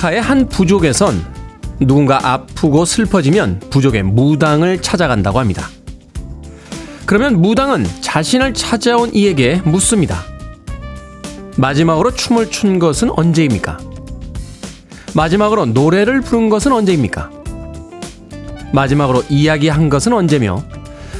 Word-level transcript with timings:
아프리카의 0.00 0.20
한 0.20 0.48
부족에선 0.48 1.24
누군가 1.78 2.32
아프고 2.32 2.84
슬퍼지면 2.84 3.60
부족의 3.70 4.02
무당을 4.02 4.82
찾아간다고 4.82 5.38
합니다. 5.38 5.68
그러면 7.06 7.40
무당은 7.40 7.86
자신을 8.00 8.54
찾아온 8.54 9.14
이에게 9.14 9.60
묻습니다. 9.64 10.22
마지막으로 11.56 12.14
춤을 12.14 12.50
춘 12.50 12.78
것은 12.78 13.10
언제입니까? 13.10 13.78
마지막으로 15.14 15.66
노래를 15.66 16.20
부른 16.20 16.48
것은 16.48 16.72
언제입니까? 16.72 17.30
마지막으로 18.72 19.24
이야기한 19.28 19.88
것은 19.88 20.12
언제며 20.12 20.62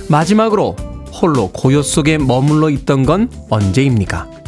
마지막으로 0.09 0.77
홀로 1.21 1.51
고요 1.53 1.83
속에 1.83 2.19
머물러 2.19 2.71
있던 2.71 3.05
건 3.05 3.31
언제입니까? 3.51 4.40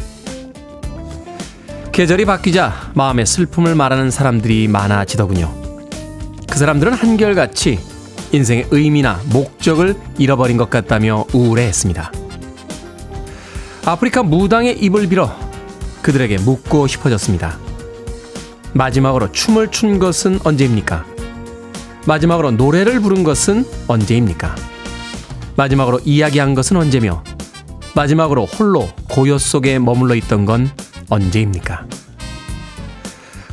계절이 1.93 2.25
바뀌자 2.25 2.91
마음의 2.95 3.27
슬픔을 3.27 3.75
말하는 3.75 4.09
사람들이 4.09 4.67
많아지더군요. 4.67 5.53
그 6.49 6.57
사람들은 6.57 6.91
한결같이 6.91 7.77
인생의 8.31 8.69
의미나 8.71 9.21
목적을 9.31 9.95
잃어버린 10.17 10.57
것 10.57 10.71
같다며 10.71 11.23
우울해했습니다. 11.33 12.11
아프리카 13.85 14.23
무당의 14.23 14.79
입을 14.79 15.07
빌어 15.07 15.31
그들에게 16.01 16.39
묻고 16.39 16.87
싶어졌습니다. 16.87 17.59
마지막으로 18.73 19.31
춤을 19.31 19.69
춘 19.69 19.99
것은 19.99 20.39
언제입니까? 20.43 21.05
마지막으로 22.07 22.49
노래를 22.51 23.01
부른 23.01 23.23
것은 23.23 23.67
언제입니까? 23.87 24.55
마지막으로 25.55 25.99
이야기한 26.03 26.55
것은 26.55 26.75
언제며 26.75 27.23
마지막으로 27.93 28.45
홀로 28.45 28.89
고요 29.11 29.37
속에 29.37 29.77
머물러 29.77 30.15
있던 30.15 30.45
건 30.45 30.71
언제입니까? 31.09 31.85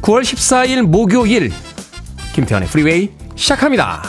9월 0.02 0.22
14일 0.22 0.82
목요일 0.82 1.52
김태훈의 2.34 2.68
프리웨이 2.68 3.10
시작합니다. 3.36 4.02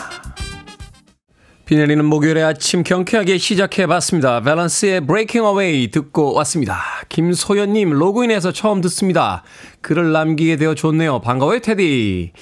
비 1.72 1.78
내리는 1.78 2.03
목요일의 2.03 2.44
아침 2.44 2.84
경쾌하게 2.84 3.38
시작해봤습니다. 3.38 4.42
밸런스의 4.42 5.08
Breaking 5.08 5.47
Away 5.47 5.89
듣고 5.89 6.34
왔습니다. 6.34 6.81
김소연님 7.08 7.92
로그인해서 7.92 8.52
처음 8.52 8.81
듣습니다. 8.81 9.44
글을 9.80 10.12
남기게 10.12 10.58
되어 10.58 10.75
좋네요. 10.75 11.22
반가워요 11.22 11.59
테디. 11.59 12.34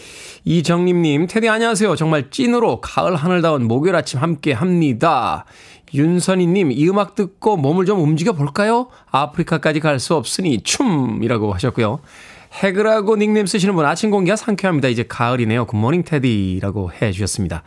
이정림님 0.46 1.28
테디 1.28 1.48
안녕하세요. 1.48 1.96
정말 1.96 2.32
찐으로 2.32 2.82
가을 2.82 3.16
하늘다운 3.16 3.68
목요일 3.68 3.96
아침 3.96 4.20
함께 4.20 4.52
합니다. 4.52 5.46
윤선희님 5.94 6.72
이 6.72 6.90
음악 6.90 7.16
듣고 7.16 7.58
몸을 7.58 7.86
좀 7.86 8.00
움직여 8.02 8.34
볼까요? 8.34 8.88
아프리카까지 9.12 9.80
갈 9.80 10.00
수 10.00 10.16
없으니 10.16 10.62
춤이라고 10.62 11.54
하셨고요. 11.54 12.00
해그라고 12.54 13.16
닉네임 13.18 13.46
쓰시는 13.46 13.76
분 13.76 13.86
아침 13.86 14.10
공기가 14.10 14.36
상쾌합니다. 14.36 14.88
이제 14.88 15.04
가을이네요. 15.08 15.66
굿모닝 15.66 16.04
테디라고 16.04 16.92
해 16.94 17.12
주셨습니다. 17.12 17.64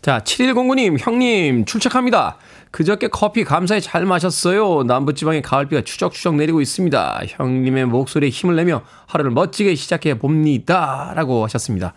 자, 0.00 0.20
7109님, 0.20 0.96
형님, 0.98 1.64
출첵합니다. 1.66 2.36
그저께 2.72 3.08
커피 3.08 3.44
감사히 3.44 3.82
잘 3.82 4.06
마셨어요. 4.06 4.84
남부지방에 4.84 5.42
가을비가 5.42 5.82
추적추적 5.82 6.36
내리고 6.36 6.62
있습니다. 6.62 7.20
형님의 7.28 7.84
목소리에 7.84 8.30
힘을 8.30 8.56
내며 8.56 8.80
하루를 9.06 9.30
멋지게 9.30 9.74
시작해 9.74 10.18
봅니다. 10.18 11.12
라고 11.14 11.44
하셨습니다. 11.44 11.92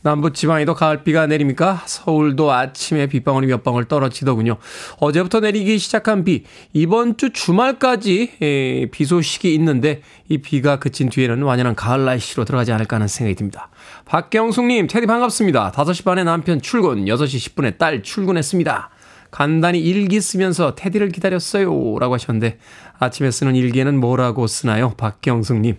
남부지방에도 0.00 0.74
가을비가 0.74 1.26
내립니까? 1.26 1.82
서울도 1.84 2.50
아침에 2.52 3.06
빗방울이 3.06 3.48
몇 3.48 3.62
방울 3.62 3.84
떨어지더군요. 3.84 4.56
어제부터 4.98 5.40
내리기 5.40 5.78
시작한 5.78 6.24
비, 6.24 6.44
이번 6.72 7.18
주 7.18 7.30
주말까지 7.30 8.88
비 8.90 9.04
소식이 9.04 9.52
있는데 9.56 10.00
이 10.30 10.38
비가 10.38 10.78
그친 10.78 11.10
뒤에는 11.10 11.42
완연한 11.42 11.74
가을 11.74 12.06
날씨로 12.06 12.46
들어가지 12.46 12.72
않을까 12.72 12.96
하는 12.96 13.08
생각이 13.08 13.34
듭니다. 13.34 13.68
박경숙님, 14.06 14.86
테디 14.86 15.06
반갑습니다. 15.06 15.72
5시 15.72 16.02
반에 16.02 16.24
남편 16.24 16.62
출근, 16.62 17.04
6시 17.04 17.54
10분에 17.54 17.76
딸 17.76 18.02
출근했습니다. 18.02 18.88
간단히 19.34 19.80
일기 19.80 20.20
쓰면서 20.20 20.76
테디를 20.76 21.08
기다렸어요. 21.08 21.66
라고 21.98 22.14
하셨는데 22.14 22.56
아침에 23.00 23.32
쓰는 23.32 23.56
일기에는 23.56 23.98
뭐라고 23.98 24.46
쓰나요? 24.46 24.94
박경숙님. 24.96 25.74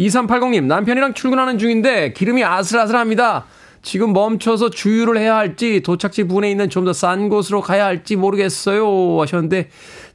2380님, 0.00 0.64
남편이랑 0.64 1.14
출근하는 1.14 1.56
중인데 1.56 2.14
기름이 2.14 2.42
아슬아슬합니다. 2.42 3.46
지금 3.82 4.12
멈춰서 4.12 4.70
주유를 4.70 5.18
해야 5.18 5.36
할지 5.36 5.80
도착지 5.84 6.24
부근에 6.24 6.50
있는 6.50 6.68
좀 6.68 6.84
더 6.84 6.90
싼 6.92 7.28
곳으로 7.28 7.60
가야 7.60 7.84
할지 7.84 8.16
모르겠어요. 8.16 9.20
하셨는데 9.20 9.68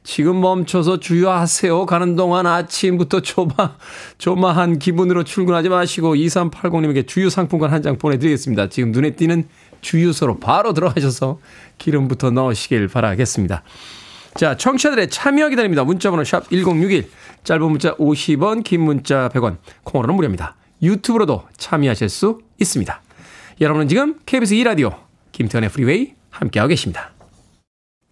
지금 0.04 0.40
멈춰서 0.40 0.98
주유하세요. 0.98 1.86
가는 1.86 2.16
동안 2.16 2.46
아침부터 2.46 3.20
조마, 3.20 3.76
조마한 4.18 4.78
기분으로 4.78 5.22
출근하지 5.24 5.68
마시고 5.68 6.14
2380님에게 6.16 7.06
주유 7.06 7.30
상품권 7.30 7.70
한 7.70 7.82
장 7.82 7.98
보내드리겠습니다. 7.98 8.68
지금 8.68 8.92
눈에 8.92 9.10
띄는 9.10 9.48
주유소로 9.80 10.38
바로 10.38 10.72
들어가셔서 10.72 11.38
기름부터 11.78 12.30
넣으시길 12.30 12.88
바라겠습니다. 12.88 13.62
자, 14.34 14.56
청취자들의 14.56 15.10
참여 15.10 15.48
기다립니다. 15.50 15.84
문자번호 15.84 16.24
샵 16.24 16.48
1061, 16.48 17.08
짧은 17.44 17.62
문자 17.70 17.94
50원, 17.96 18.64
긴 18.64 18.82
문자 18.82 19.28
100원, 19.28 19.56
콩으로는 19.84 20.14
무료입니다. 20.14 20.56
유튜브로도 20.82 21.44
참여하실 21.56 22.08
수 22.08 22.40
있습니다. 22.60 23.02
여러분은 23.60 23.88
지금 23.88 24.16
KBS 24.26 24.54
2라디오 24.54 24.96
김태현의 25.32 25.70
프리웨이 25.70 26.14
함께하고 26.30 26.68
계십니다. 26.70 27.12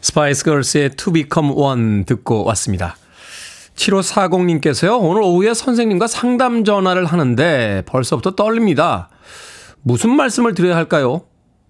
스파이스 0.00 0.44
걸스의 0.44 0.90
2 0.90 1.12
Become 1.12 1.54
1 1.54 2.04
듣고 2.04 2.44
왔습니다. 2.44 2.96
7540님께서요, 3.74 5.00
오늘 5.00 5.22
오후에 5.22 5.52
선생님과 5.52 6.06
상담 6.06 6.64
전화를 6.64 7.04
하는데 7.04 7.82
벌써부터 7.86 8.36
떨립니다. 8.36 9.08
무슨 9.82 10.14
말씀을 10.14 10.54
드려야 10.54 10.76
할까요? 10.76 11.22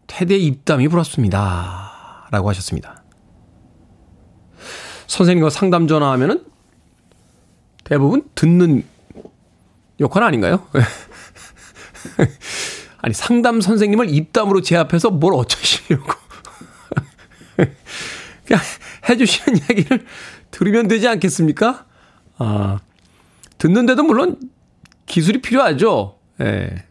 테디의 0.08 0.44
입담이 0.44 0.88
부럽습니다. 0.88 2.28
라고 2.30 2.50
하셨습니다. 2.50 3.02
선생님과 5.06 5.48
상담 5.48 5.88
전화하면은 5.88 6.44
대부분 7.84 8.28
듣는 8.34 8.84
역할 10.00 10.22
아닌가요? 10.22 10.66
아니, 13.02 13.12
상담 13.14 13.60
선생님을 13.60 14.08
입담으로 14.14 14.62
제 14.62 14.76
앞에서 14.76 15.10
뭘 15.10 15.34
어쩌시려고. 15.34 16.12
그냥 18.46 18.62
해주시는 19.08 19.58
이야기를 19.58 20.06
들으면 20.52 20.88
되지 20.88 21.08
않겠습니까? 21.08 21.84
아, 22.38 22.78
듣는데도 23.58 24.04
물론 24.04 24.38
기술이 25.06 25.42
필요하죠. 25.42 26.16
예. 26.40 26.84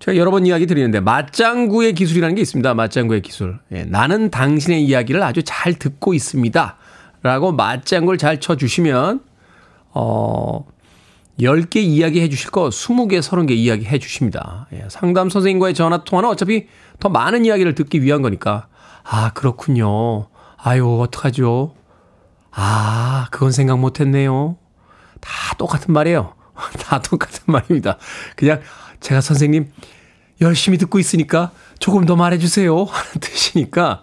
제가 0.00 0.16
여러 0.16 0.30
번 0.30 0.46
이야기 0.46 0.66
드리는데 0.66 1.00
맞장구의 1.00 1.94
기술이라는 1.94 2.34
게 2.34 2.42
있습니다. 2.42 2.74
맞장구의 2.74 3.22
기술. 3.22 3.60
예, 3.70 3.84
나는 3.84 4.30
당신의 4.30 4.82
이야기를 4.84 5.22
아주 5.22 5.42
잘 5.44 5.74
듣고 5.74 6.14
있습니다. 6.14 6.76
라고 7.22 7.52
맞장구를 7.52 8.18
잘 8.18 8.40
쳐주시면, 8.40 9.20
어, 9.90 10.66
10개 11.40 11.76
이야기 11.76 12.20
해주실 12.20 12.50
거 12.50 12.68
20개, 12.68 13.20
30개 13.20 13.50
이야기 13.52 13.86
해주십니다. 13.86 14.68
예, 14.72 14.86
상담 14.88 15.30
선생님과의 15.30 15.74
전화 15.74 16.04
통화는 16.04 16.28
어차피 16.28 16.68
더 16.98 17.08
많은 17.08 17.44
이야기를 17.44 17.74
듣기 17.74 18.02
위한 18.02 18.22
거니까. 18.22 18.68
아, 19.02 19.32
그렇군요. 19.32 20.28
아유, 20.56 21.00
어떡하죠? 21.00 21.74
아, 22.50 23.28
그건 23.30 23.52
생각 23.52 23.78
못 23.78 24.00
했네요. 24.00 24.56
다 25.20 25.30
똑같은 25.56 25.92
말이에요. 25.92 26.34
다 26.80 27.00
똑같은 27.00 27.42
말입니다. 27.46 27.96
그냥 28.36 28.60
제가 29.00 29.20
선생님 29.20 29.70
열심히 30.40 30.78
듣고 30.78 30.98
있으니까 30.98 31.52
조금 31.78 32.06
더 32.06 32.16
말해주세요. 32.16 32.74
하는 32.84 33.20
뜻이니까 33.20 34.02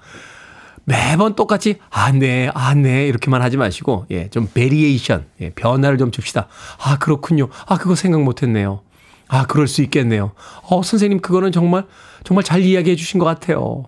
매번 0.87 1.35
똑같이 1.35 1.79
아, 1.89 2.13
네, 2.13 2.49
아, 2.53 2.73
네 2.73 3.07
이렇게만 3.07 3.41
하지 3.41 3.57
마시고 3.57 4.05
예, 4.09 4.29
좀 4.29 4.49
variation, 4.53 5.25
예, 5.41 5.49
변화를 5.49 5.97
좀 5.97 6.11
줍시다. 6.11 6.47
아, 6.81 6.97
그렇군요. 6.97 7.49
아, 7.65 7.77
그거 7.77 7.93
생각 7.93 8.21
못 8.21 8.41
했네요. 8.41 8.79
아, 9.27 9.45
그럴 9.47 9.67
수 9.67 9.81
있겠네요. 9.81 10.31
어, 10.63 10.81
선생님, 10.81 11.19
그거는 11.19 11.51
정말, 11.51 11.83
정말 12.23 12.45
잘 12.45 12.61
이야기해 12.61 12.95
주신 12.95 13.19
것 13.19 13.25
같아요. 13.25 13.83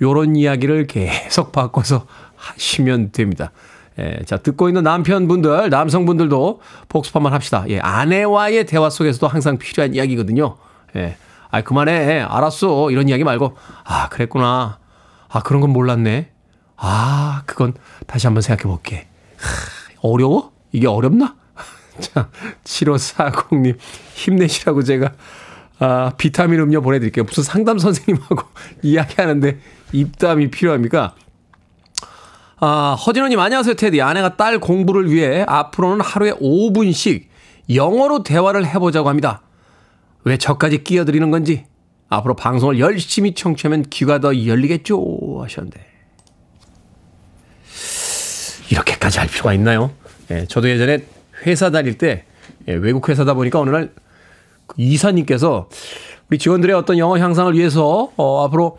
요런 0.00 0.36
이야기를 0.36 0.86
계속 0.86 1.50
바꿔서 1.50 2.06
하시면 2.36 3.10
됩니다. 3.10 3.50
예, 3.98 4.20
자, 4.24 4.36
듣고 4.36 4.68
있는 4.68 4.84
남편분들, 4.84 5.70
남성분들도 5.70 6.60
복습한번 6.88 7.32
합시다. 7.32 7.64
예, 7.68 7.80
아내와의 7.80 8.66
대화 8.66 8.90
속에서도 8.90 9.26
항상 9.26 9.58
필요한 9.58 9.92
이야기거든요. 9.92 10.54
예, 10.94 11.16
아, 11.50 11.62
그만해. 11.62 12.20
알았어. 12.20 12.92
이런 12.92 13.08
이야기 13.08 13.24
말고, 13.24 13.56
아, 13.82 14.08
그랬구나. 14.08 14.78
아, 15.28 15.42
그런 15.42 15.60
건 15.60 15.70
몰랐네. 15.70 16.30
아, 16.76 17.42
그건 17.46 17.74
다시 18.06 18.26
한번 18.26 18.40
생각해 18.42 18.62
볼게. 18.62 19.08
어려워? 20.00 20.52
이게 20.72 20.86
어렵나? 20.86 21.36
자, 22.00 22.30
7540님, 22.64 23.76
힘내시라고 24.14 24.82
제가, 24.82 25.12
아, 25.80 26.12
비타민 26.16 26.60
음료 26.60 26.80
보내드릴게요. 26.80 27.24
무슨 27.24 27.42
상담 27.42 27.78
선생님하고 27.78 28.42
이야기하는데 28.82 29.58
입담이 29.92 30.50
필요합니까? 30.50 31.14
아, 32.60 32.94
허진호님, 32.94 33.38
안녕하세요, 33.38 33.74
테디. 33.74 34.02
아내가 34.02 34.36
딸 34.36 34.58
공부를 34.58 35.10
위해 35.12 35.44
앞으로는 35.46 36.00
하루에 36.04 36.32
5분씩 36.32 37.26
영어로 37.72 38.22
대화를 38.24 38.66
해보자고 38.66 39.08
합니다. 39.08 39.42
왜 40.24 40.36
저까지 40.36 40.82
끼어드리는 40.82 41.30
건지 41.30 41.66
앞으로 42.08 42.34
방송을 42.34 42.78
열심히 42.78 43.34
청취하면 43.34 43.84
귀가 43.90 44.18
더 44.18 44.46
열리겠죠 44.46 45.40
하셨는데 45.42 45.86
이렇게까지 48.70 49.18
할 49.18 49.28
필요가 49.28 49.52
있나요? 49.54 49.90
예, 50.30 50.46
저도 50.46 50.68
예전에 50.68 51.04
회사 51.46 51.70
다닐 51.70 51.98
때 51.98 52.24
예, 52.68 52.74
외국 52.74 53.08
회사다 53.08 53.34
보니까 53.34 53.60
어느 53.60 53.70
날그 53.70 53.94
이사님께서 54.76 55.68
우리 56.30 56.38
직원들의 56.38 56.74
어떤 56.76 56.98
영어 56.98 57.18
향상을 57.18 57.54
위해서 57.54 58.12
어, 58.16 58.44
앞으로 58.44 58.78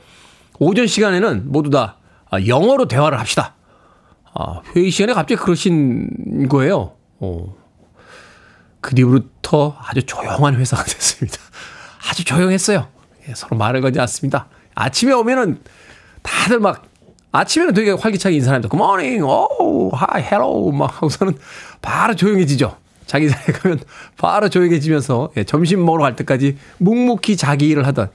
오전 0.59 0.87
시간에는 0.87 1.51
모두 1.51 1.69
다 1.69 1.97
아, 2.29 2.39
영어로 2.45 2.87
대화를 2.87 3.19
합시다. 3.19 3.55
아, 4.35 4.61
회의 4.75 4.91
시간에 4.91 5.13
갑자기 5.13 5.41
그러신 5.41 6.47
거예요. 6.47 6.93
어. 7.19 7.55
그 8.81 8.93
뒤부터 8.93 9.75
아주 9.79 10.03
조용한 10.03 10.55
회사가 10.55 10.83
됐습니다. 10.85 11.37
아주 12.09 12.23
조용했어요. 12.23 12.87
예, 13.29 13.33
서로 13.35 13.57
말을 13.57 13.81
걸지 13.81 13.99
않습니다. 13.99 14.47
아침에 14.75 15.13
오면은 15.13 15.59
다들 16.21 16.59
막 16.59 16.83
아침에는 17.31 17.73
되게 17.73 17.91
활기차게 17.91 18.35
인사합니다. 18.35 18.69
Good 18.69 18.83
morning, 18.83 19.23
oh, 19.23 19.95
hi, 19.95 20.21
hello 20.23 20.71
막 20.71 20.95
하고서는 20.95 21.37
바로 21.81 22.15
조용해지죠. 22.15 22.75
자기 23.05 23.29
자리에 23.29 23.53
가면 23.53 23.79
바로 24.17 24.49
조용해지면서 24.49 25.31
예, 25.37 25.43
점심 25.43 25.85
먹으러 25.85 26.03
갈 26.03 26.15
때까지 26.15 26.57
묵묵히 26.77 27.37
자기 27.37 27.67
일을 27.69 27.85
하던 27.87 28.09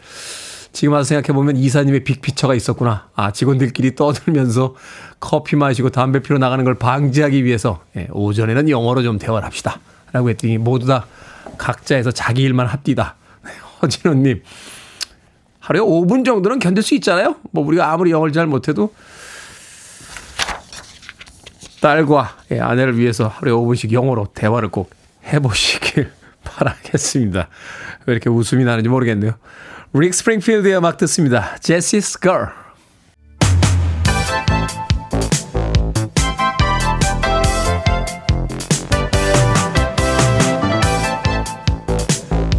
지금 0.72 0.94
와서 0.94 1.04
생각해보면 1.04 1.56
이사님의 1.56 2.02
빅피처가 2.02 2.54
있었구나. 2.54 3.08
아, 3.14 3.30
직원들끼리 3.30 3.94
떠들면서 3.94 4.74
커피 5.20 5.54
마시고 5.54 5.90
담배 5.90 6.20
피러 6.20 6.38
나가는 6.38 6.64
걸 6.64 6.74
방지하기 6.74 7.44
위해서 7.44 7.80
예, 7.96 8.08
오전에는 8.10 8.68
영어로 8.68 9.02
좀 9.02 9.18
대화를 9.18 9.46
합시다. 9.46 9.78
라고 10.12 10.30
했더니 10.30 10.58
모두 10.58 10.86
다 10.86 11.06
각자에서 11.58 12.10
자기 12.10 12.42
일만 12.42 12.66
합디다. 12.66 13.16
허진호님. 13.82 14.42
하루에 15.64 15.80
5분 15.80 16.26
정도는 16.26 16.58
견딜 16.58 16.82
수 16.82 16.94
있잖아요? 16.96 17.36
뭐 17.50 17.64
우리가 17.66 17.90
아무리 17.90 18.10
영어를 18.10 18.34
잘 18.34 18.46
못해도 18.46 18.92
딸과 21.80 22.36
예, 22.50 22.60
아내를 22.60 22.98
위해서 22.98 23.28
하루에 23.28 23.54
5분씩 23.54 23.92
영어로 23.92 24.26
대화를 24.34 24.68
꼭 24.68 24.90
해보시길 25.26 26.10
바라겠습니다. 26.44 27.48
왜 28.04 28.12
이렇게 28.12 28.28
웃음이 28.28 28.64
나는지 28.64 28.90
모르겠네요. 28.90 29.32
릭 29.94 30.12
스프링필드의 30.12 30.76
음악 30.76 30.98
듣습니다. 30.98 31.56
제시스 31.60 32.20
걸. 32.20 32.63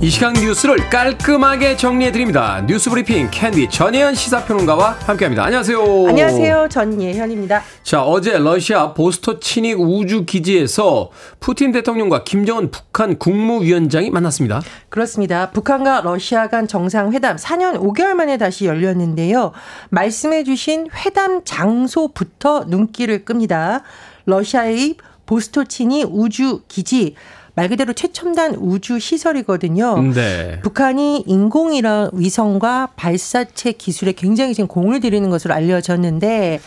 이 0.05 0.09
시간 0.11 0.33
뉴스를 0.33 0.87
깔끔하게 0.91 1.77
정리해드립니다. 1.77 2.63
뉴스 2.67 2.91
브리핑 2.91 3.27
캔디 3.31 3.71
전예현 3.71 4.13
시사평론가와 4.13 4.97
함께합니다. 4.99 5.43
안녕하세요. 5.43 5.79
안녕하세요. 6.09 6.67
전예현입니다. 6.69 7.63
자, 7.81 8.03
어제 8.03 8.37
러시아 8.37 8.93
보스토치닉 8.93 9.79
우주기지에서 9.79 11.09
푸틴 11.39 11.71
대통령과 11.71 12.23
김정은 12.23 12.69
북한 12.69 13.17
국무위원장이 13.17 14.11
만났습니다. 14.11 14.61
그렇습니다. 14.89 15.49
북한과 15.49 16.01
러시아 16.01 16.49
간 16.49 16.67
정상회담 16.67 17.37
4년 17.37 17.79
5개월 17.79 18.13
만에 18.13 18.37
다시 18.37 18.67
열렸는데요. 18.67 19.53
말씀해주신 19.89 20.89
회담 21.03 21.43
장소부터 21.43 22.65
눈길을 22.67 23.25
끕니다. 23.25 23.81
러시아의 24.25 24.97
보스토치니 25.25 26.03
우주기지 26.03 27.15
말 27.55 27.69
그대로 27.69 27.93
최첨단 27.93 28.53
우주 28.55 28.99
시설이거든요. 28.99 30.01
네. 30.13 30.59
북한이 30.61 31.23
인공위성 31.25 32.11
위성과 32.13 32.89
발사체 32.95 33.71
기술에 33.71 34.11
굉장히 34.11 34.53
지금 34.53 34.67
공을 34.67 34.99
들이는 34.99 35.29
것으로 35.29 35.53
알려졌는데 35.53 36.59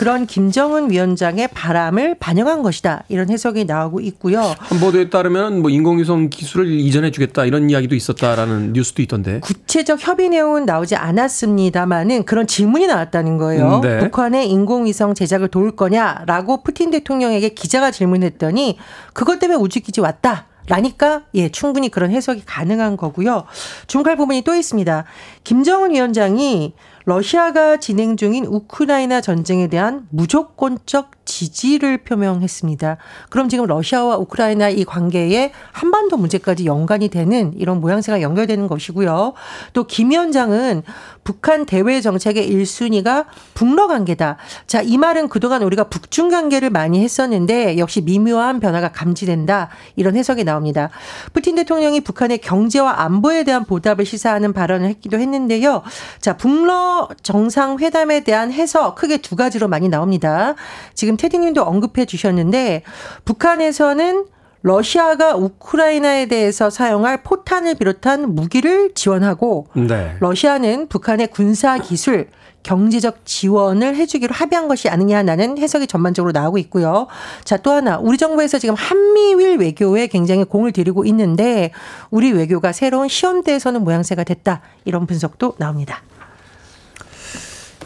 그런 0.00 0.24
김정은 0.24 0.90
위원장의 0.90 1.48
바람을 1.48 2.14
반영한 2.18 2.62
것이다. 2.62 3.04
이런 3.10 3.28
해석이 3.28 3.66
나오고 3.66 4.00
있고요. 4.00 4.40
한 4.58 4.80
보도에 4.80 5.10
따르면 5.10 5.60
뭐 5.60 5.70
인공위성 5.70 6.30
기술을 6.30 6.70
이전해 6.70 7.10
주겠다 7.10 7.44
이런 7.44 7.68
이야기도 7.68 7.94
있었다라는 7.94 8.72
뉴스도 8.72 9.02
있던데. 9.02 9.40
구체적 9.40 9.98
협의 10.00 10.30
내용은 10.30 10.64
나오지 10.64 10.96
않았습니다만은 10.96 12.24
그런 12.24 12.46
질문이 12.46 12.86
나왔다는 12.86 13.36
거예요. 13.36 13.74
음, 13.74 13.80
네. 13.82 13.98
북한의 13.98 14.48
인공위성 14.48 15.12
제작을 15.12 15.48
도울 15.48 15.76
거냐라고 15.76 16.62
푸틴 16.62 16.90
대통령에게 16.90 17.50
기자가 17.50 17.90
질문했더니 17.90 18.78
그것 19.12 19.38
때문에 19.38 19.58
우주기지 19.60 20.00
왔다. 20.00 20.46
라니까 20.66 21.22
예 21.34 21.48
충분히 21.48 21.90
그런 21.90 22.10
해석이 22.10 22.44
가능한 22.46 22.96
거고요. 22.96 23.44
주목할 23.88 24.16
부분이 24.16 24.42
또 24.42 24.54
있습니다. 24.54 25.04
김정은 25.42 25.90
위원장이 25.90 26.74
러시아가 27.10 27.76
진행 27.78 28.16
중인 28.16 28.44
우크라이나 28.44 29.20
전쟁에 29.20 29.66
대한 29.66 30.06
무조건적 30.10 31.10
지지를 31.24 32.04
표명했습니다. 32.04 32.98
그럼 33.30 33.48
지금 33.48 33.66
러시아와 33.66 34.16
우크라이나 34.16 34.68
이 34.68 34.84
관계에 34.84 35.50
한반도 35.72 36.16
문제까지 36.16 36.66
연관이 36.66 37.08
되는 37.08 37.52
이런 37.56 37.80
모양새가 37.80 38.22
연결되는 38.22 38.68
것이고요. 38.68 39.32
또 39.72 39.84
김 39.90 40.10
위원장은 40.10 40.84
북한 41.24 41.66
대외 41.66 42.00
정책의 42.00 42.50
1순위가 42.50 43.26
북러 43.54 43.86
관계다. 43.86 44.36
자, 44.66 44.82
이 44.82 44.96
말은 44.96 45.28
그동안 45.28 45.62
우리가 45.62 45.84
북중 45.84 46.28
관계를 46.28 46.70
많이 46.70 47.02
했었는데 47.02 47.78
역시 47.78 48.00
미묘한 48.00 48.60
변화가 48.60 48.92
감지된다. 48.92 49.68
이런 49.96 50.16
해석이 50.16 50.44
나옵니다. 50.44 50.90
푸틴 51.32 51.56
대통령이 51.56 52.00
북한의 52.00 52.38
경제와 52.38 53.02
안보에 53.02 53.44
대한 53.44 53.64
보답을 53.64 54.04
시사하는 54.04 54.52
발언을 54.52 54.88
했기도 54.88 55.18
했는데요. 55.18 55.82
자, 56.20 56.36
북러 56.36 57.08
정상회담에 57.22 58.20
대한 58.24 58.52
해석 58.52 58.94
크게 58.94 59.18
두 59.18 59.36
가지로 59.36 59.68
많이 59.68 59.88
나옵니다. 59.88 60.54
지금 60.94 61.16
테디 61.16 61.38
님도 61.38 61.62
언급해 61.62 62.06
주셨는데 62.06 62.82
북한에서는 63.24 64.26
러시아가 64.62 65.36
우크라이나에 65.36 66.26
대해서 66.26 66.70
사용할 66.70 67.22
포탄을 67.22 67.76
비롯한 67.76 68.34
무기를 68.34 68.92
지원하고 68.94 69.68
네. 69.74 70.16
러시아는 70.20 70.88
북한의 70.88 71.28
군사 71.28 71.78
기술 71.78 72.28
경제적 72.62 73.24
지원을 73.24 73.96
해주기로 73.96 74.34
합의한 74.34 74.68
것이 74.68 74.90
아니냐라는 74.90 75.56
해석이 75.56 75.86
전반적으로 75.86 76.32
나오고 76.32 76.58
있고요. 76.58 77.06
자, 77.42 77.56
또 77.56 77.70
하나, 77.70 77.96
우리 77.98 78.18
정부에서 78.18 78.58
지금 78.58 78.74
한미일 78.74 79.56
외교에 79.56 80.08
굉장히 80.08 80.44
공을 80.44 80.72
들이고 80.72 81.06
있는데, 81.06 81.70
우리 82.10 82.32
외교가 82.32 82.72
새로운 82.72 83.08
시험대에 83.08 83.58
서는 83.58 83.82
모양새가 83.82 84.24
됐다. 84.24 84.60
이런 84.84 85.06
분석도 85.06 85.54
나옵니다. 85.56 86.02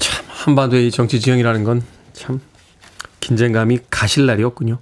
참, 0.00 0.24
한반도의 0.28 0.90
정치 0.90 1.20
지형이라는 1.20 1.62
건 1.62 1.94
참 2.14 2.40
긴장감이 3.20 3.80
가실 3.90 4.24
날이 4.26 4.42
없군요. 4.42 4.78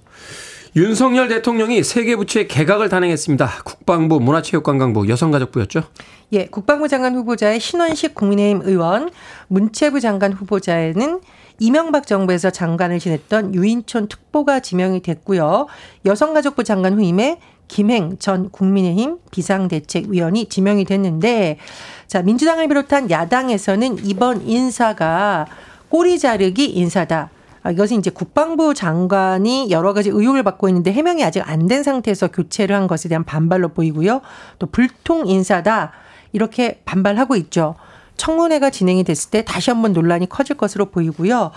윤석열 0.75 1.27
대통령이 1.27 1.83
세계 1.83 2.15
부처의 2.15 2.47
개각을 2.47 2.89
단행했습니다. 2.89 3.47
국방부, 3.63 4.19
문화체육관광부, 4.19 5.07
여성가족부였죠? 5.07 5.83
예, 6.31 6.47
국방부 6.47 6.87
장관 6.87 7.13
후보자의 7.13 7.59
신원식 7.59 8.15
국민의힘 8.15 8.61
의원, 8.63 9.11
문체부 9.49 9.99
장관 9.99 10.33
후보자에는 10.33 11.21
이명박 11.59 12.07
정부에서 12.07 12.49
장관을 12.49 12.97
지냈던 12.97 13.53
유인촌 13.53 14.07
특보가 14.07 14.61
지명이 14.61 15.03
됐고요. 15.03 15.67
여성가족부 16.07 16.63
장관 16.63 16.95
후임에 16.95 17.39
김행 17.67 18.17
전 18.17 18.49
국민의힘 18.49 19.17
비상대책위원이 19.29 20.49
지명이 20.49 20.85
됐는데, 20.85 21.59
자, 22.07 22.23
민주당을 22.23 22.67
비롯한 22.67 23.11
야당에서는 23.11 23.99
이번 24.05 24.41
인사가 24.47 25.45
꼬리 25.89 26.17
자르기 26.17 26.65
인사다. 26.65 27.29
아, 27.63 27.71
이것은 27.71 27.97
이제 27.99 28.09
국방부 28.09 28.73
장관이 28.73 29.71
여러 29.71 29.93
가지 29.93 30.09
의혹을 30.09 30.43
받고 30.43 30.67
있는데 30.69 30.91
해명이 30.91 31.23
아직 31.23 31.41
안 31.47 31.67
된 31.67 31.81
상태에서 31.81 32.27
교체를 32.27 32.75
한 32.75 32.87
것에 32.87 33.07
대한 33.07 33.23
반발로 33.23 33.69
보이고요. 33.69 34.21
또 34.59 34.67
불통 34.67 35.27
인사다 35.27 35.93
이렇게 36.33 36.81
반발하고 36.83 37.37
있죠. 37.37 37.75
청문회가 38.17 38.69
진행이 38.69 39.05
됐을 39.05 39.31
때 39.31 39.43
다시 39.45 39.69
한번 39.71 39.93
논란이 39.93 40.27
커질 40.29 40.57
것으로 40.57 40.87
보이고요. 40.87 41.51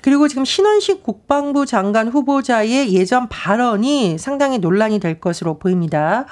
그리고 0.00 0.28
지금 0.28 0.44
신원식 0.44 1.02
국방부 1.02 1.66
장관 1.66 2.08
후보자의 2.08 2.94
예전 2.94 3.28
발언이 3.28 4.16
상당히 4.18 4.58
논란이 4.58 5.00
될 5.00 5.20
것으로 5.20 5.58
보입니다. 5.58 6.24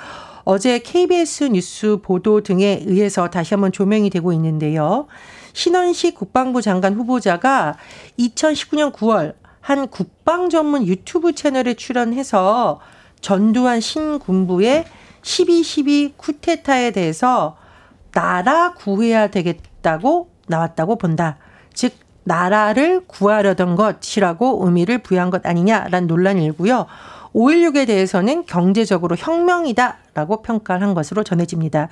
어제 0.44 0.78
KBS 0.78 1.44
뉴스 1.44 1.98
보도 2.00 2.42
등에 2.42 2.84
의해서 2.86 3.28
다시 3.28 3.54
한번 3.54 3.72
조명이 3.72 4.08
되고 4.08 4.32
있는데요. 4.32 5.08
신원식 5.56 6.16
국방부 6.16 6.60
장관 6.60 6.92
후보자가 6.92 7.78
2019년 8.18 8.92
9월 8.92 9.34
한 9.62 9.88
국방 9.88 10.50
전문 10.50 10.86
유튜브 10.86 11.32
채널에 11.32 11.72
출연해서 11.72 12.78
전두환 13.22 13.80
신군부의 13.80 14.84
12.12 15.22 16.18
쿠데타에 16.18 16.90
대해서 16.90 17.56
나라 18.12 18.74
구해야 18.74 19.28
되겠다고 19.28 20.28
나왔다고 20.46 20.98
본다. 20.98 21.38
즉 21.72 21.94
나라를 22.24 23.06
구하려던 23.06 23.76
것이라고 23.76 24.60
의미를 24.62 24.98
부여한 24.98 25.30
것 25.30 25.46
아니냐라는 25.46 26.06
논란이 26.06 26.44
일고요. 26.44 26.84
5.16에 27.36 27.86
대해서는 27.86 28.46
경제적으로 28.46 29.14
혁명이다 29.14 29.98
라고 30.14 30.40
평가를 30.40 30.86
한 30.86 30.94
것으로 30.94 31.22
전해집니다. 31.22 31.88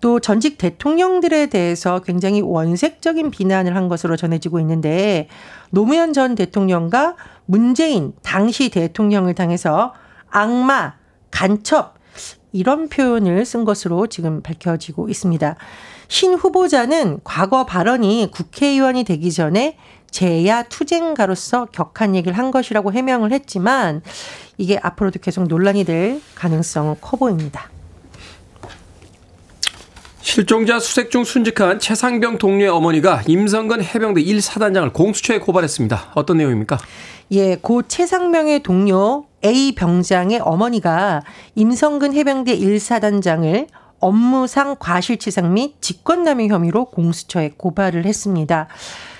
또 0.00 0.18
전직 0.18 0.56
대통령들에 0.56 1.46
대해서 1.46 2.00
굉장히 2.00 2.40
원색적인 2.40 3.30
비난을 3.30 3.76
한 3.76 3.88
것으로 3.88 4.16
전해지고 4.16 4.58
있는데 4.60 5.28
노무현 5.70 6.14
전 6.14 6.34
대통령과 6.34 7.16
문재인 7.44 8.14
당시 8.22 8.70
대통령을 8.70 9.34
당해서 9.34 9.92
악마, 10.30 10.94
간첩 11.30 11.94
이런 12.52 12.88
표현을 12.88 13.44
쓴 13.44 13.66
것으로 13.66 14.06
지금 14.06 14.40
밝혀지고 14.40 15.10
있습니다. 15.10 15.56
신 16.08 16.32
후보자는 16.32 17.20
과거 17.22 17.66
발언이 17.66 18.30
국회의원이 18.32 19.04
되기 19.04 19.30
전에 19.30 19.76
제야 20.10 20.62
투쟁가로서 20.62 21.66
격한 21.66 22.16
얘기를 22.16 22.38
한 22.38 22.50
것이라고 22.50 22.94
해명을 22.94 23.32
했지만 23.32 24.02
이게 24.58 24.78
앞으로도 24.82 25.20
계속 25.20 25.46
논란이 25.46 25.84
될 25.84 26.20
가능성은 26.34 26.96
커 27.00 27.16
보입니다. 27.16 27.70
실종자 30.20 30.78
수색 30.78 31.10
중 31.10 31.24
순직한 31.24 31.78
최상병 31.78 32.38
동료의 32.38 32.68
어머니가 32.68 33.22
임성근 33.26 33.82
해병대 33.82 34.22
1사단장을 34.22 34.92
공수처에 34.92 35.38
고발했습니다. 35.38 36.12
어떤 36.14 36.36
내용입니까? 36.36 36.78
예, 37.30 37.56
고 37.56 37.82
최상병의 37.82 38.62
동료 38.62 39.26
A 39.44 39.74
병장의 39.74 40.40
어머니가 40.40 41.22
임성근 41.54 42.12
해병대 42.14 42.58
1사단장을 42.58 43.68
업무상 44.00 44.76
과실치상 44.78 45.54
및 45.54 45.80
직권남용 45.80 46.48
혐의로 46.48 46.86
공수처에 46.86 47.52
고발을 47.56 48.04
했습니다. 48.04 48.68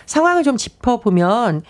상황을 0.06 0.42
좀 0.42 0.56
짚어보면 0.56 1.62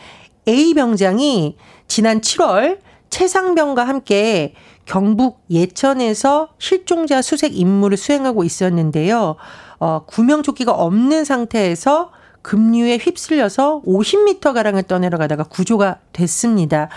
A 0.47 0.75
병장이 0.75 1.57
지난 1.87 2.21
7월 2.21 2.79
최상병과 3.11 3.85
함께 3.85 4.55
경북 4.85 5.41
예천에서 5.51 6.49
실종자 6.59 7.23
수색 7.23 7.57
임무를 7.57 7.97
수행하고 7.97 8.45
있었는데요. 8.45 9.37
어, 9.79 10.05
구명조끼가 10.07 10.73
없는 10.73 11.25
상태에서 11.25 12.11
급류에 12.43 12.97
휩쓸려서 12.97 13.83
50m가량을 13.87 14.87
떠내려가다가 14.87 15.45
구조가 15.45 15.99
됐습니다. 16.13 16.89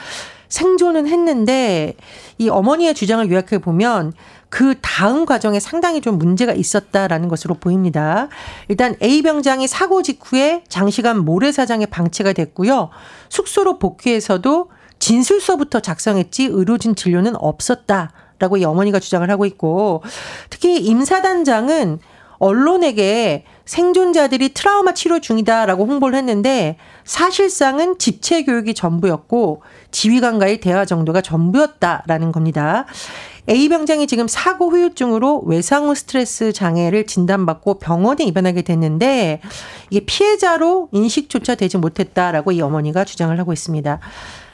생존은 0.48 1.08
했는데 1.08 1.96
이 2.38 2.50
어머니의 2.50 2.94
주장을 2.94 3.30
요약해 3.32 3.58
보면 3.60 4.14
그 4.50 4.76
다음 4.82 5.26
과정에 5.26 5.62
상당히 5.62 6.02
좀 6.02 6.18
문제가 6.18 6.54
있었다라는 6.54 7.30
것으로 7.30 7.56
보입니다. 7.56 8.28
일단 8.68 8.96
A 9.02 9.22
병장이 9.22 9.68
사고 9.68 10.02
직후에 10.02 10.64
장시간 10.68 11.20
모래사장에 11.20 11.86
방치가 11.86 12.34
됐고요. 12.34 12.90
숙소로 13.30 13.80
복귀해서도 13.80 14.70
진술서부터 15.02 15.82
작성했지 15.82 16.46
의료진 16.46 16.96
진료는 16.96 17.36
없었다 17.36 18.12
라고 18.40 18.58
이 18.58 18.64
어머니가 18.64 19.00
주장을 19.00 19.30
하고 19.30 19.46
있고 19.46 20.04
특히 20.50 20.78
임사단장은 20.78 22.00
언론에게 22.38 23.46
생존자들이 23.66 24.54
트라우마 24.56 24.94
치료 24.94 25.20
중이다라고 25.20 25.86
홍보를 25.86 26.18
했는데 26.18 26.78
사실상은 27.04 28.00
집체 28.00 28.44
교육이 28.44 28.74
전부였고 28.74 29.62
지휘관과의 29.92 30.60
대화 30.60 30.86
정도가 30.86 31.22
전부였다라는 31.22 32.32
겁니다. 32.32 32.86
A 33.48 33.70
병장이 33.70 34.08
지금 34.08 34.28
사고 34.28 34.70
후유증으로 34.70 35.44
외상 35.46 35.88
후 35.88 35.96
스트레스 35.96 36.52
장애를 36.52 37.06
진단받고 37.06 37.76
병원에 37.76 38.24
입원하게 38.24 38.64
됐는데 38.64 39.42
이게 39.92 40.06
피해자로 40.06 40.90
인식조차 40.92 41.56
되지 41.56 41.78
못했다라고 41.78 42.52
이 42.54 42.62
어머니가 42.62 43.04
주장을 43.04 43.38
하고 43.40 43.54
있습니다. 43.54 44.00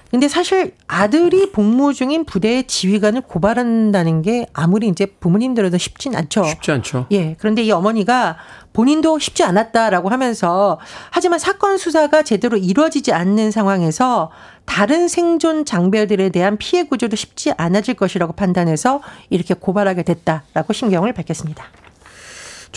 근데 0.09 0.27
사실 0.27 0.73
아들이 0.87 1.51
복무 1.51 1.93
중인 1.93 2.25
부대의 2.25 2.65
지휘관을 2.67 3.21
고발한다는 3.21 4.21
게 4.21 4.47
아무리 4.53 4.87
이제 4.87 5.05
부모님들에도 5.05 5.77
쉽진 5.77 6.15
않죠. 6.15 6.45
쉽지 6.45 6.71
않죠. 6.71 7.07
예. 7.11 7.35
그런데 7.39 7.63
이 7.63 7.71
어머니가 7.71 8.37
본인도 8.73 9.19
쉽지 9.19 9.43
않았다라고 9.43 10.09
하면서 10.09 10.79
하지만 11.09 11.39
사건 11.39 11.77
수사가 11.77 12.23
제대로 12.23 12.57
이루어지지 12.57 13.11
않는 13.11 13.51
상황에서 13.51 14.31
다른 14.65 15.07
생존 15.07 15.65
장별들에 15.65 16.29
대한 16.29 16.57
피해 16.57 16.83
구조도 16.83 17.15
쉽지 17.15 17.53
않아질 17.57 17.95
것이라고 17.95 18.33
판단해서 18.33 19.01
이렇게 19.29 19.55
고발하게 19.55 20.03
됐다라고 20.03 20.73
신경을 20.73 21.13
밝혔습니다. 21.13 21.65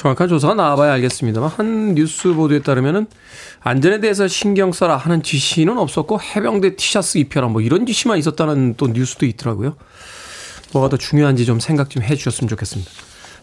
정확한 0.01 0.29
조사가 0.29 0.55
나와봐야 0.55 0.95
알겠습니다만 0.95 1.51
한 1.51 1.95
뉴스 1.95 2.33
보도에 2.33 2.63
따르면은 2.63 3.07
안전에 3.61 4.01
대해서 4.01 4.27
신경 4.29 4.73
써라 4.73 4.97
하는 4.97 5.23
지시는 5.23 5.77
없었고 5.77 6.19
해병대 6.23 6.77
티셔츠 6.77 7.19
입혀라 7.19 7.49
뭐 7.49 7.61
이런 7.61 7.85
지시만 7.85 8.17
있었다는 8.17 8.77
또 8.79 8.87
뉴스도 8.87 9.27
있더라고요. 9.27 9.77
뭐가 10.73 10.89
더 10.89 10.97
중요한지 10.97 11.45
좀 11.45 11.61
생각 11.61 11.91
좀 11.91 12.03
해주셨으면 12.03 12.49
좋겠습니다. 12.49 12.91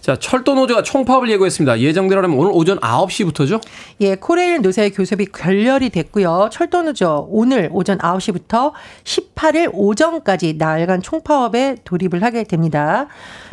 자, 0.02 0.16
철도 0.16 0.56
노조가 0.56 0.82
총파업을 0.82 1.30
예고했습니다. 1.30 1.80
예정대로라면 1.80 2.36
오늘 2.36 2.52
오전 2.54 2.80
9시부터죠? 2.80 3.62
예, 4.02 4.16
코레일 4.16 4.62
노사의 4.62 4.92
교섭이 4.92 5.28
결렬이 5.28 5.92
됐고요. 5.92 6.50
철도 6.52 6.82
노조 6.82 7.28
오늘 7.30 7.70
오전 7.72 8.00
9시부터 8.00 8.72
18일 9.04 9.70
오전까지 9.74 10.56
나흘간 10.58 11.04
총파업에 11.04 11.78
돌입을 11.84 12.24
하게 12.24 12.46
됩니다. 12.46 13.08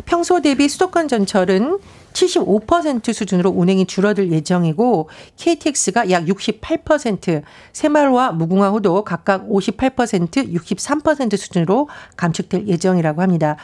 평소 0.05 0.41
대비 0.41 0.67
수도권 0.69 1.07
전철은 1.07 1.77
75% 2.15 3.13
수준으로 3.13 3.51
운행이 3.51 3.85
줄어들 3.85 4.31
예정이고 4.31 5.09
KTX가 5.37 6.09
약 6.09 6.25
68%, 6.25 7.43
새마을화, 7.73 8.31
무궁화 8.31 8.69
호도 8.69 9.03
각각 9.03 9.47
58%, 9.47 10.53
63% 10.53 11.37
수준으로 11.37 11.89
감축될 12.15 12.67
예정이라고 12.67 13.21
합니다. 13.21 13.57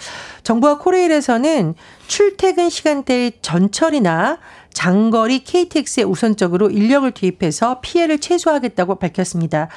정부와 0.43 0.77
코레일에서는 0.79 1.75
출퇴근 2.07 2.69
시간대 2.69 3.31
전철이나 3.41 4.37
장거리 4.73 5.43
KTX에 5.43 6.03
우선적으로 6.03 6.69
인력을 6.69 7.09
투입해서 7.11 7.79
피해를 7.81 8.19
최소화하겠다고 8.19 8.95
밝혔습니다. 8.95 9.69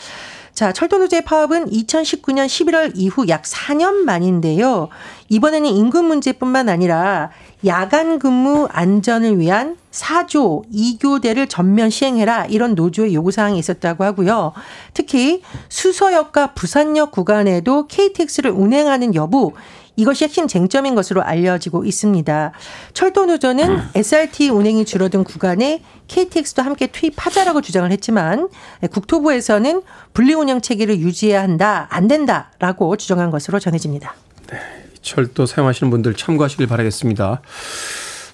자, 0.54 0.70
철도노조의 0.70 1.24
파업은 1.24 1.70
2019년 1.70 2.46
11월 2.46 2.92
이후 2.94 3.26
약 3.26 3.42
4년 3.42 4.04
만인데요. 4.04 4.88
이번에는 5.28 5.68
임금 5.68 6.04
문제뿐만 6.04 6.68
아니라 6.68 7.30
야간 7.66 8.20
근무 8.20 8.68
안전을 8.70 9.40
위한 9.40 9.76
4조 9.90 10.62
2교대를 10.72 11.48
전면 11.48 11.90
시행해라 11.90 12.46
이런 12.46 12.76
노조의 12.76 13.14
요구사항이 13.14 13.58
있었다고 13.58 14.04
하고요. 14.04 14.52
특히 14.92 15.42
수서역과 15.68 16.54
부산역 16.54 17.10
구간에도 17.10 17.88
KTX를 17.88 18.52
운행하는 18.52 19.16
여부 19.16 19.54
이것이 19.96 20.24
핵심 20.24 20.48
쟁점인 20.48 20.94
것으로 20.94 21.22
알려지고 21.22 21.84
있습니다. 21.84 22.52
철도 22.92 23.26
노조는 23.26 23.78
SRT 23.94 24.50
운행이 24.50 24.84
줄어든 24.84 25.24
구간에 25.24 25.82
KTX도 26.08 26.62
함께 26.62 26.88
투입하자라고 26.88 27.60
주장을 27.60 27.90
했지만 27.90 28.48
국토부에서는 28.90 29.82
분리 30.12 30.34
운영 30.34 30.60
체계를 30.60 30.98
유지해야 30.98 31.42
한다, 31.42 31.86
안 31.90 32.08
된다라고 32.08 32.96
주장한 32.96 33.30
것으로 33.30 33.58
전해집니다. 33.58 34.14
네, 34.50 34.58
철도 35.02 35.46
사용하시는 35.46 35.90
분들 35.90 36.14
참고하시길 36.14 36.66
바라겠습니다. 36.66 37.40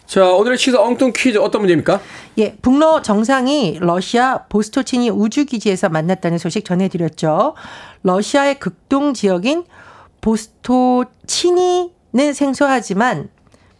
자, 0.07 0.29
오늘의 0.29 0.59
시사 0.59 0.83
엉뚱 0.83 1.13
퀴즈 1.15 1.39
어떤 1.39 1.61
문제입니까? 1.61 2.01
예, 2.39 2.57
북러 2.61 3.01
정상이 3.01 3.79
러시아 3.81 4.39
보스토치니 4.49 5.09
우주기지에서 5.09 5.89
만났다는 5.89 6.39
소식 6.39 6.65
전해드렸죠. 6.65 7.55
러시아의 8.03 8.59
극동 8.59 9.15
지역인 9.15 9.65
보스토 10.21 11.05
치니는 11.27 12.33
생소하지만 12.35 13.29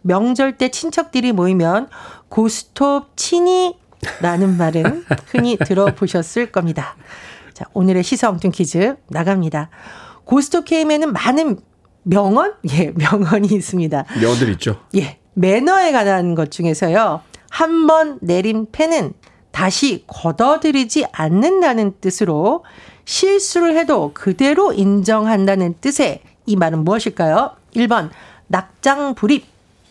명절 0.01 0.57
때 0.57 0.69
친척들이 0.69 1.31
모이면 1.31 1.89
고스톱 2.29 3.15
치니라는 3.15 4.57
말은 4.57 5.05
흔히 5.27 5.57
들어보셨을 5.63 6.51
겁니다. 6.51 6.95
자, 7.53 7.65
오늘의 7.73 8.03
시사엉뚱 8.03 8.51
퀴즈 8.51 8.95
나갑니다. 9.09 9.69
고스톱 10.23 10.65
게임에는 10.65 11.13
많은 11.13 11.59
명언? 12.03 12.53
예, 12.71 12.91
명언이 12.95 13.49
있습니다. 13.49 14.05
명언들 14.21 14.49
있죠. 14.53 14.79
예. 14.95 15.17
매너에 15.33 15.91
관한 15.91 16.35
것 16.35 16.51
중에서요. 16.51 17.21
한 17.49 17.85
번 17.87 18.17
내린 18.21 18.67
펜은 18.71 19.13
다시 19.51 20.05
걷어들이지 20.07 21.05
않는다는 21.11 21.93
뜻으로 21.99 22.63
실수를 23.05 23.77
해도 23.77 24.11
그대로 24.13 24.71
인정한다는 24.71 25.75
뜻의 25.81 26.21
이 26.45 26.55
말은 26.55 26.83
무엇일까요? 26.83 27.55
1번 27.75 28.09
낙장불입, 28.47 29.45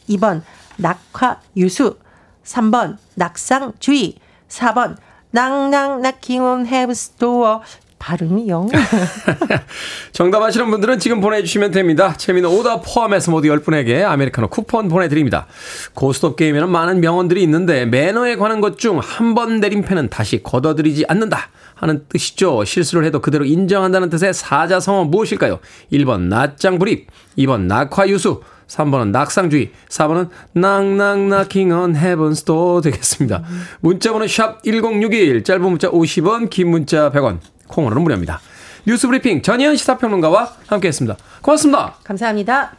2번 0.09 0.43
낙화유수, 0.77 1.99
3번 2.45 2.99
낙상주의, 3.15 4.19
4번 4.49 4.97
낭낭 5.31 6.03
낙킹온 6.03 6.67
헤브스토어 6.67 7.63
발음이 8.01 8.49
영. 8.49 8.69
정답 10.13 10.43
아시는 10.43 10.71
분들은 10.71 10.99
지금 10.99 11.21
보내주시면 11.21 11.71
됩니다. 11.71 12.15
재미는 12.17 12.49
오답 12.49 12.83
포함해서 12.85 13.31
모두 13.31 13.47
10분에게 13.49 14.03
아메리카노 14.03 14.49
쿠폰 14.49 14.89
보내드립니다. 14.89 15.47
고스톱 15.95 16.37
게임에는 16.37 16.69
많은 16.69 17.01
명언들이 17.01 17.43
있는데 17.43 17.87
매너에 17.87 18.35
관한 18.37 18.61
것 18.61 18.81
중 18.81 18.99
한번 18.99 19.61
펜은 19.61 20.09
다시 20.09 20.43
걷어들이지 20.43 21.05
않는다 21.07 21.51
하는 21.75 22.05
뜻이죠. 22.09 22.65
실수를 22.65 23.05
해도 23.05 23.21
그대로 23.21 23.45
인정한다는 23.45 24.09
뜻의 24.09 24.33
사자성어 24.33 25.05
무엇일까요? 25.05 25.61
1번 25.93 26.23
낯장불입, 26.29 27.09
2번 27.39 27.63
낙화유수, 27.63 28.41
3번은 28.69 29.11
낙상주의, 29.11 29.73
4번은 29.89 30.29
낭낭나킹 30.55 31.73
on 31.73 31.95
heaven's 31.95 32.47
door 32.47 32.81
되겠습니다. 32.83 33.43
문자번호 33.81 34.27
샵 34.27 34.63
1061, 34.63 35.45
짧은 35.45 35.63
문자 35.63 35.91
50원, 35.91 36.49
긴 36.49 36.71
문자 36.71 37.11
100원, 37.11 37.39
콩으로는 37.71 38.03
무료입니다. 38.03 38.41
뉴스 38.87 39.07
브리핑 39.07 39.43
전희연 39.43 39.77
시사평론가와 39.77 40.55
함께했습니다. 40.67 41.17
고맙습니다. 41.43 41.97
감사합니다. 42.05 42.73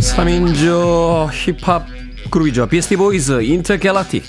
3인조 0.00 1.30
힙합 1.32 1.86
그룹이죠. 2.30 2.66
비스티 2.66 2.96
보이즈 2.96 3.42
인터갤락틱. 3.42 4.24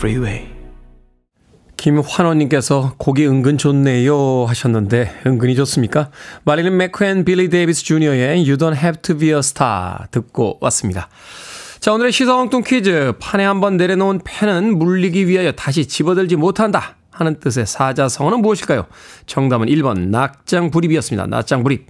Freeway. 0.00 0.48
김환원님께서 1.76 2.94
곡이 2.98 3.26
은근 3.26 3.58
좋네요 3.58 4.46
하셨는데 4.46 5.20
은근히 5.26 5.54
좋습니까? 5.56 6.10
마릴린 6.44 6.76
맥쿠 6.76 7.24
빌리 7.24 7.48
데이비스 7.48 7.84
주니어의 7.84 8.38
You 8.38 8.56
Don't 8.56 8.76
Have 8.76 9.02
to 9.02 9.16
Be 9.16 9.30
a 9.30 9.38
Star 9.38 10.06
듣고 10.10 10.58
왔습니다. 10.62 11.08
자 11.80 11.92
오늘의 11.92 12.12
시사엉뚱 12.12 12.62
퀴즈 12.66 13.12
판에 13.18 13.44
한번 13.44 13.76
내려놓은 13.76 14.20
펜은 14.24 14.78
물리기 14.78 15.26
위하여 15.26 15.52
다시 15.52 15.86
집어들지 15.86 16.36
못한다 16.36 16.96
하는 17.10 17.38
뜻의 17.38 17.66
사자성어는 17.66 18.40
무엇일까요? 18.40 18.86
정답은 19.26 19.66
1번 19.68 20.08
낙장불입이었습니다. 20.08 21.26
낙장불입. 21.26 21.86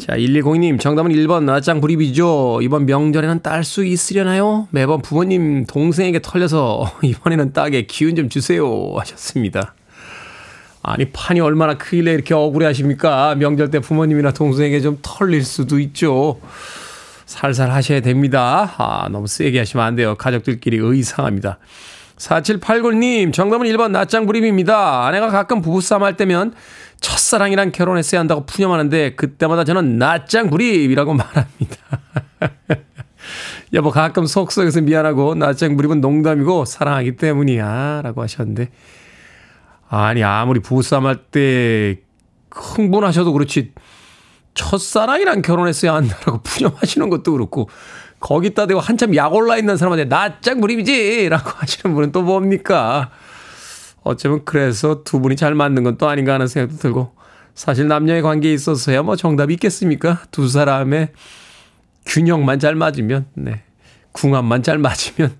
자, 0.00 0.16
1102님, 0.16 0.80
정답은 0.80 1.12
1번 1.12 1.44
낙장불입이죠. 1.44 2.60
이번 2.62 2.86
명절에는 2.86 3.42
딸 3.42 3.62
수 3.62 3.84
있으려나요? 3.84 4.66
매번 4.70 5.02
부모님 5.02 5.66
동생에게 5.66 6.20
털려서 6.22 6.90
이번에는 7.04 7.52
따게 7.52 7.82
기운 7.82 8.16
좀 8.16 8.28
주세요. 8.28 8.94
하셨습니다. 8.96 9.74
아니, 10.82 11.04
판이 11.04 11.40
얼마나 11.40 11.74
크길래 11.74 12.12
이렇게 12.12 12.34
억울해 12.34 12.66
하십니까? 12.66 13.34
명절 13.36 13.70
때 13.70 13.78
부모님이나 13.78 14.32
동생에게 14.32 14.80
좀 14.80 14.98
털릴 15.02 15.44
수도 15.44 15.78
있죠. 15.78 16.40
살살 17.26 17.70
하셔야 17.70 18.00
됩니다. 18.00 18.74
아, 18.78 19.08
너무 19.10 19.26
세게 19.26 19.58
하시면 19.58 19.86
안 19.86 19.94
돼요. 19.94 20.16
가족들끼리 20.16 20.78
의상합니다. 20.78 21.58
4789님, 22.16 23.32
정답은 23.32 23.66
1번 23.68 23.90
낯장 23.90 24.26
불입입니다. 24.26 25.06
아내가 25.06 25.28
가끔 25.28 25.60
부부싸움 25.60 26.02
할 26.02 26.16
때면 26.16 26.54
첫사랑이랑 27.02 27.72
결혼했어야 27.72 28.20
한다고 28.20 28.46
푸념하는데 28.46 29.14
그때마다 29.16 29.64
저는 29.64 29.98
낯장 29.98 30.48
불입이라고 30.48 31.12
말합니다. 31.14 31.76
여보 33.74 33.90
가끔 33.90 34.26
속속에서 34.26 34.80
미안하고 34.80 35.34
낯장 35.34 35.76
불입은 35.76 36.00
농담이고 36.00 36.64
사랑하기 36.64 37.16
때문이야 37.16 38.00
라고 38.02 38.22
하셨는데 38.22 38.70
아니 39.88 40.24
아무리 40.24 40.60
부부싸움 40.60 41.06
할 41.06 41.16
때 41.30 41.98
흥분하셔도 42.54 43.32
그렇지 43.32 43.72
첫사랑이랑 44.54 45.40
결혼했어야 45.42 45.94
한다라고 45.94 46.40
푸념하시는 46.44 47.08
것도 47.08 47.32
그렇고 47.32 47.68
거기다 48.20 48.66
대고 48.66 48.78
한참 48.80 49.16
약 49.16 49.32
올라 49.34 49.56
있는 49.56 49.76
사람한테 49.76 50.04
낯장 50.04 50.60
불입이지 50.60 51.28
라고 51.30 51.50
하시는 51.56 51.94
분은 51.94 52.12
또 52.12 52.22
뭡니까 52.22 53.10
어쩌면 54.02 54.44
그래서 54.44 55.02
두 55.04 55.20
분이 55.20 55.36
잘 55.36 55.54
맞는 55.54 55.84
건 55.84 55.96
또 55.98 56.08
아닌가 56.08 56.34
하는 56.34 56.46
생각도 56.46 56.78
들고 56.78 57.12
사실 57.54 57.86
남녀의 57.86 58.22
관계에 58.22 58.52
있어서야 58.52 59.02
뭐 59.02 59.14
정답이 59.16 59.54
있겠습니까? 59.54 60.22
두 60.30 60.48
사람의 60.48 61.10
균형만 62.06 62.58
잘 62.58 62.74
맞으면, 62.74 63.26
네. 63.34 63.62
궁합만 64.12 64.62
잘 64.62 64.78
맞으면 64.78 65.36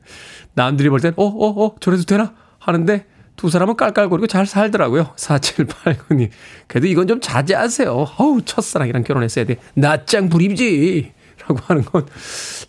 남들이 0.54 0.88
볼 0.90 1.00
땐, 1.00 1.12
어, 1.16 1.24
어, 1.24 1.64
어, 1.64 1.74
저래도 1.80 2.04
되나? 2.04 2.34
하는데 2.58 3.06
두 3.36 3.50
사람은 3.50 3.76
깔깔거리고 3.76 4.26
잘 4.26 4.46
살더라고요. 4.46 5.14
4789님. 5.16 6.30
그래도 6.68 6.86
이건 6.86 7.08
좀 7.08 7.20
자제하세요. 7.20 7.90
어우, 8.18 8.42
첫사랑이랑 8.44 9.02
결혼했어야 9.02 9.44
돼. 9.46 9.56
낙장불입이지. 9.74 11.12
라고 11.40 11.58
하는 11.64 11.82
건 11.84 12.06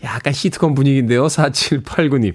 약간 0.03 0.33
시트콤 0.33 0.73
분위기인데요. 0.73 1.27
4789님. 1.27 2.33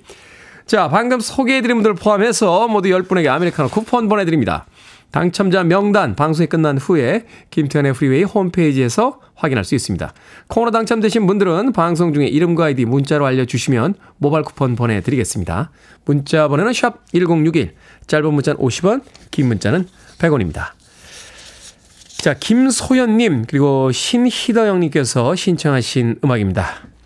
자, 0.69 0.87
방금 0.91 1.19
소개해드린 1.19 1.77
분들 1.77 1.95
포함해서 1.95 2.69
모두 2.69 2.91
10분에게 2.91 3.29
아메리카노 3.29 3.71
쿠폰 3.71 4.07
보내드립니다. 4.07 4.67
당첨자 5.11 5.65
명단 5.65 6.15
방송이 6.15 6.47
끝난 6.47 6.77
후에 6.77 7.25
김태훈의 7.49 7.95
프리웨이 7.95 8.23
홈페이지에서 8.25 9.19
확인할 9.35 9.65
수 9.65 9.75
있습니다. 9.75 10.13
코너 10.49 10.71
당첨되신 10.71 11.27
분들은 11.27 11.73
방송 11.73 12.13
중에 12.13 12.27
이름과 12.27 12.67
아이디 12.67 12.85
문자로 12.85 13.25
알려주시면 13.25 13.95
모바일 14.19 14.45
쿠폰 14.45 14.77
보내드리겠습니다. 14.77 15.71
문자 16.05 16.49
번호는 16.49 16.75
샵 16.75 16.99
1061, 17.15 17.75
짧은 18.07 18.35
문자는 18.35 18.61
50원, 18.61 19.01
긴 19.31 19.49
문자는 19.49 19.89
100원입니다. 20.19 20.73
자, 22.19 22.35
김소연님, 22.35 23.47
그리고 23.49 23.91
신희더영님께서 23.91 25.35
신청하신 25.35 26.17
음악입니다. 26.23 26.98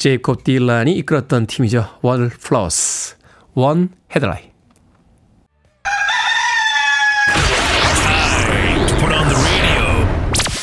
제이콥 0.00 0.44
딜란이 0.44 0.96
이끌었던 0.96 1.46
팀이죠. 1.46 1.98
월플라워스, 2.00 3.16
One 3.52 3.90
Headlight. 4.16 4.50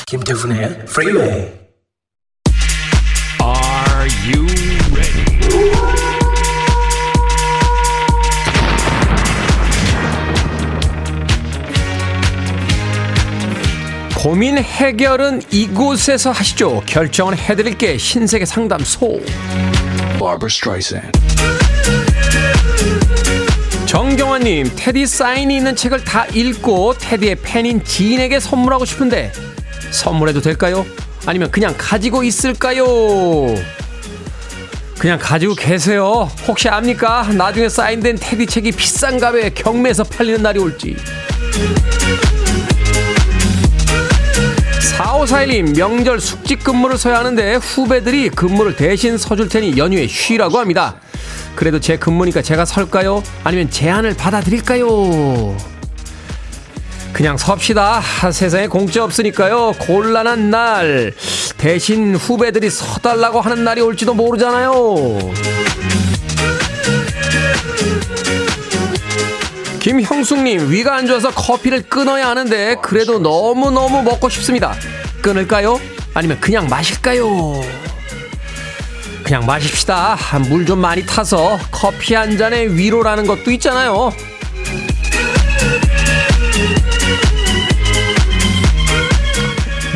김태훈의 0.07 0.85
프리웨이 0.85 1.66
고민 14.27 14.57
해결은 14.57 15.41
이곳에서 15.51 16.31
하시죠. 16.31 16.83
결정을 16.85 17.37
해드릴게 17.37 17.97
신세계 17.97 18.43
상담소. 18.43 19.21
정경환님, 23.85 24.69
테디 24.75 25.05
사인이 25.05 25.55
있는 25.55 25.77
책을 25.77 26.03
다 26.03 26.25
읽고 26.25 26.95
테디의 26.97 27.35
팬인 27.35 27.85
지인에게 27.85 28.41
선물하고 28.41 28.83
싶은데 28.83 29.31
선물해도 29.91 30.41
될까요? 30.41 30.85
아니면 31.25 31.49
그냥 31.49 31.73
가지고 31.77 32.25
있을까요? 32.25 32.85
그냥 34.99 35.19
가지고 35.21 35.55
계세요. 35.55 36.29
혹시 36.45 36.67
압니까? 36.67 37.29
나중에 37.31 37.69
사인된 37.69 38.17
테디 38.19 38.45
책이 38.47 38.73
비싼 38.73 39.21
값에 39.21 39.51
경매에서 39.51 40.03
팔리는 40.03 40.43
날이 40.43 40.59
올지. 40.59 40.97
4541님 44.97 45.77
명절 45.77 46.19
숙직 46.19 46.63
근무를 46.63 46.97
서야 46.97 47.19
하는데 47.19 47.55
후배들이 47.55 48.29
근무를 48.29 48.75
대신 48.75 49.17
서줄 49.17 49.47
테니 49.47 49.77
연휴에 49.77 50.07
쉬라고 50.07 50.57
합니다. 50.57 50.95
그래도 51.55 51.79
제 51.79 51.97
근무니까 51.97 52.41
제가 52.41 52.65
설까요? 52.65 53.21
아니면 53.43 53.69
제안을 53.69 54.15
받아들일까요? 54.15 55.55
그냥 57.13 57.37
섭시다. 57.37 58.01
세상에 58.31 58.67
공짜 58.67 59.03
없으니까요. 59.03 59.73
곤란한 59.79 60.49
날. 60.49 61.13
대신 61.57 62.15
후배들이 62.15 62.69
서달라고 62.69 63.39
하는 63.41 63.63
날이 63.63 63.81
올지도 63.81 64.13
모르잖아요. 64.13 64.73
김형숙님, 69.87 70.69
위가 70.69 70.97
안 70.97 71.07
좋아서 71.07 71.31
커피를 71.31 71.81
끊어야 71.81 72.27
하는데, 72.27 72.75
그래도 72.81 73.19
너무너무 73.19 74.03
먹고 74.03 74.27
싶습니다. 74.27 74.75
끊을까요? 75.21 75.79
아니면 76.13 76.41
그냥 76.41 76.67
마실까요? 76.67 77.61
그냥 79.23 79.45
마십시다. 79.45 80.17
물 80.49 80.65
좀 80.65 80.79
많이 80.79 81.05
타서 81.05 81.57
커피 81.71 82.15
한 82.15 82.37
잔에 82.37 82.65
위로라는 82.67 83.25
것도 83.27 83.49
있잖아요. 83.51 84.11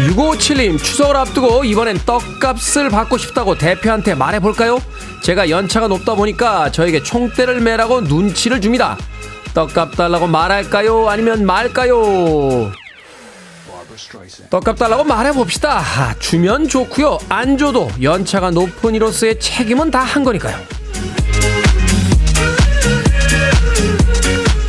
6557님, 0.07 0.81
추석을 0.81 1.15
앞두고 1.17 1.63
이번엔 1.65 1.99
떡값을 2.05 2.89
받고 2.89 3.17
싶다고 3.17 3.57
대표한테 3.57 4.15
말해볼까요? 4.15 4.81
제가 5.21 5.49
연차가 5.49 5.87
높다 5.87 6.15
보니까 6.15 6.71
저에게 6.71 7.03
총대를 7.03 7.59
매라고 7.59 8.01
눈치를 8.01 8.61
줍니다. 8.61 8.97
떡값 9.53 9.95
달라고 9.97 10.27
말할까요? 10.27 11.09
아니면 11.09 11.45
말까요? 11.45 12.71
떡값 14.49 14.77
달라고 14.77 15.03
말해봅시다. 15.03 16.15
주면 16.19 16.67
좋고요. 16.67 17.17
안 17.29 17.57
줘도 17.57 17.89
연차가 18.01 18.51
높은 18.51 18.95
이로서의 18.95 19.39
책임은 19.39 19.91
다 19.91 20.01
한 20.01 20.23
거니까요. 20.23 20.57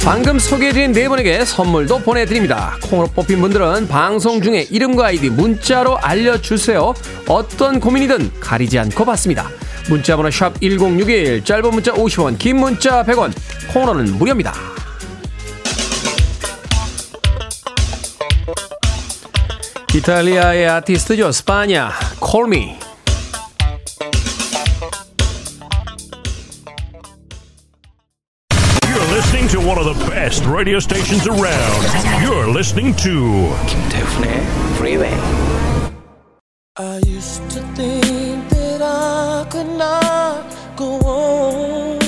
방금 0.05 0.39
소개해드린 0.39 0.93
네 0.93 1.09
분에게 1.09 1.45
선물도 1.45 2.01
보내드립니다. 2.01 2.77
콩으로 2.83 3.07
뽑힌 3.09 3.41
분들은 3.41 3.87
방송 3.87 4.43
중에 4.43 4.67
이름과 4.69 5.07
아이디 5.07 5.31
문자로 5.31 5.97
알려주세요. 5.99 6.93
어떤 7.29 7.79
고민이든 7.79 8.41
가리지 8.41 8.79
않고 8.81 9.05
받습니다. 9.05 9.49
문자번호 9.89 10.31
샵 10.31 10.61
1061, 10.61 11.45
짧은 11.45 11.71
문자 11.71 11.93
50원, 11.93 12.37
긴 12.39 12.57
문자 12.59 13.05
100원, 13.05 13.33
콩으로는 13.73 14.19
무료입니다. 14.19 14.53
이탈리아의 19.95 20.69
아티스트죠. 20.69 21.31
스파냐, 21.33 21.93
콜미. 22.19 22.79
listening 29.13 29.47
to 29.49 29.61
one 29.61 29.77
of 29.79 29.85
the 29.85 30.11
best 30.11 30.47
radio 30.47 30.79
stations 30.79 31.27
around. 31.29 31.85
You're 32.23 32.49
listening 32.49 32.97
to 32.97 33.55
김태훈의 33.67 34.41
Freeway. 34.77 35.13
I 36.79 37.01
used 37.07 37.43
to 37.51 37.61
think 37.75 38.49
that 38.49 38.81
I 38.83 39.45
could 39.51 39.71
not 39.77 40.45
go 40.75 40.99
on. 41.05 41.99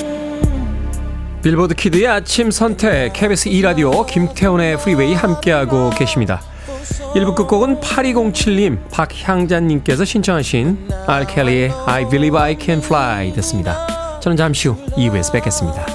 빌보드 1.43 1.75
키드의 1.75 2.07
아침 2.07 2.49
선택 2.49 3.13
KBS 3.13 3.49
2 3.49 3.61
라디오 3.61 4.03
김태훈의 4.07 4.73
Freeway 4.73 5.13
함께하고 5.13 5.91
계십니다. 5.91 6.41
1부 7.15 7.35
끝곡은 7.35 7.79
8207님, 7.79 8.89
박향자님께서 8.91 10.05
신청하신 10.05 10.89
알켈리의 11.07 11.71
I 11.85 12.09
Believe 12.09 12.39
I 12.39 12.57
Can 12.59 12.79
Fly 12.79 13.33
됐습니다. 13.33 14.19
저는 14.19 14.37
잠시 14.37 14.67
후 14.67 14.75
2부에서 14.95 15.31
뵙겠습니다. 15.33 15.85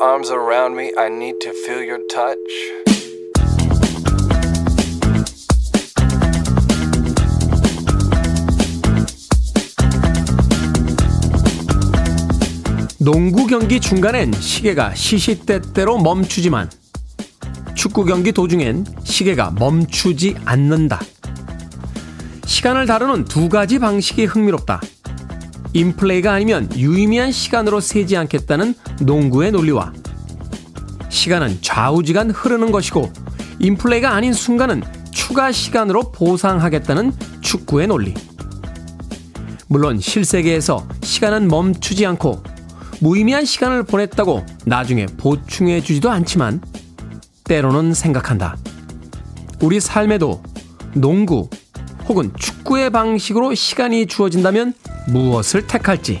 Arms 0.00 0.30
around 0.30 0.76
me. 0.76 0.92
I 0.96 1.08
need 1.08 1.40
to 1.40 1.52
feel 1.52 1.82
your 1.82 2.00
touch. 2.08 2.38
농구 12.98 13.46
경기 13.46 13.80
중간엔 13.80 14.32
시계가 14.32 14.94
시시때때로 14.94 15.98
멈추지만 15.98 16.70
축구 17.74 18.06
경기 18.06 18.32
도중엔 18.32 18.86
시계가 19.04 19.52
멈추지 19.58 20.36
않는다. 20.46 21.00
시간을 22.46 22.86
다루는 22.86 23.26
두 23.26 23.50
가지 23.50 23.78
방식이 23.78 24.24
흥미롭다. 24.24 24.80
인플레이가 25.74 26.32
아니면 26.32 26.68
유의미한 26.76 27.32
시간으로 27.32 27.80
세지 27.80 28.16
않겠다는 28.16 28.74
농구의 29.02 29.50
논리와 29.50 29.92
시간은 31.10 31.58
좌우지간 31.60 32.30
흐르는 32.30 32.70
것이고 32.70 33.12
인플레이가 33.58 34.12
아닌 34.12 34.32
순간은 34.32 34.82
추가 35.10 35.52
시간으로 35.52 36.12
보상하겠다는 36.12 37.12
축구의 37.40 37.88
논리. 37.88 38.14
물론 39.68 39.98
실세계에서 39.98 40.86
시간은 41.02 41.48
멈추지 41.48 42.06
않고 42.06 42.42
무의미한 43.00 43.44
시간을 43.44 43.82
보냈다고 43.82 44.46
나중에 44.66 45.06
보충해 45.06 45.80
주지도 45.80 46.10
않지만 46.10 46.60
때로는 47.44 47.94
생각한다. 47.94 48.56
우리 49.60 49.80
삶에도 49.80 50.42
농구 50.94 51.48
혹은 52.08 52.32
축구의 52.38 52.90
방식으로 52.90 53.54
시간이 53.54 54.06
주어진다면 54.06 54.74
무엇을 55.06 55.66
택할지. 55.66 56.20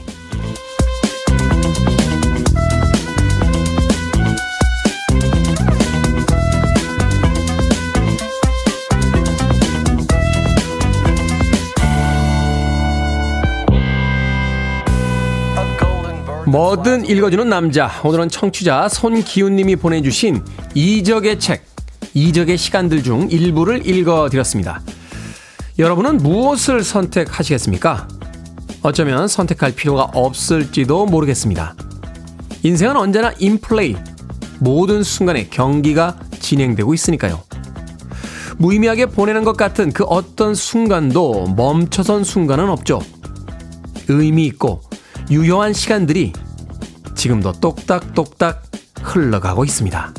뭐든 16.46 17.06
읽어주는 17.06 17.48
남자. 17.48 17.90
오늘은 18.04 18.28
청취자 18.28 18.88
손기훈님이 18.88 19.74
보내주신 19.74 20.44
이적의 20.74 21.40
책, 21.40 21.64
이적의 22.14 22.58
시간들 22.58 23.02
중 23.02 23.28
일부를 23.28 23.84
읽어드렸습니다. 23.84 24.80
여러분은 25.80 26.18
무엇을 26.18 26.84
선택하시겠습니까? 26.84 28.06
어쩌면 28.84 29.28
선택할 29.28 29.72
필요가 29.72 30.02
없을지도 30.12 31.06
모르겠습니다. 31.06 31.74
인생은 32.62 32.98
언제나 32.98 33.32
인플레이, 33.38 33.96
모든 34.60 35.02
순간에 35.02 35.48
경기가 35.48 36.18
진행되고 36.38 36.92
있으니까요. 36.92 37.42
무의미하게 38.58 39.06
보내는 39.06 39.42
것 39.42 39.56
같은 39.56 39.90
그 39.90 40.04
어떤 40.04 40.54
순간도 40.54 41.54
멈춰선 41.56 42.24
순간은 42.24 42.68
없죠. 42.68 43.00
의미 44.08 44.44
있고 44.48 44.82
유효한 45.30 45.72
시간들이 45.72 46.34
지금도 47.14 47.52
똑딱똑딱 47.52 48.64
흘러가고 49.02 49.64
있습니다. 49.64 50.12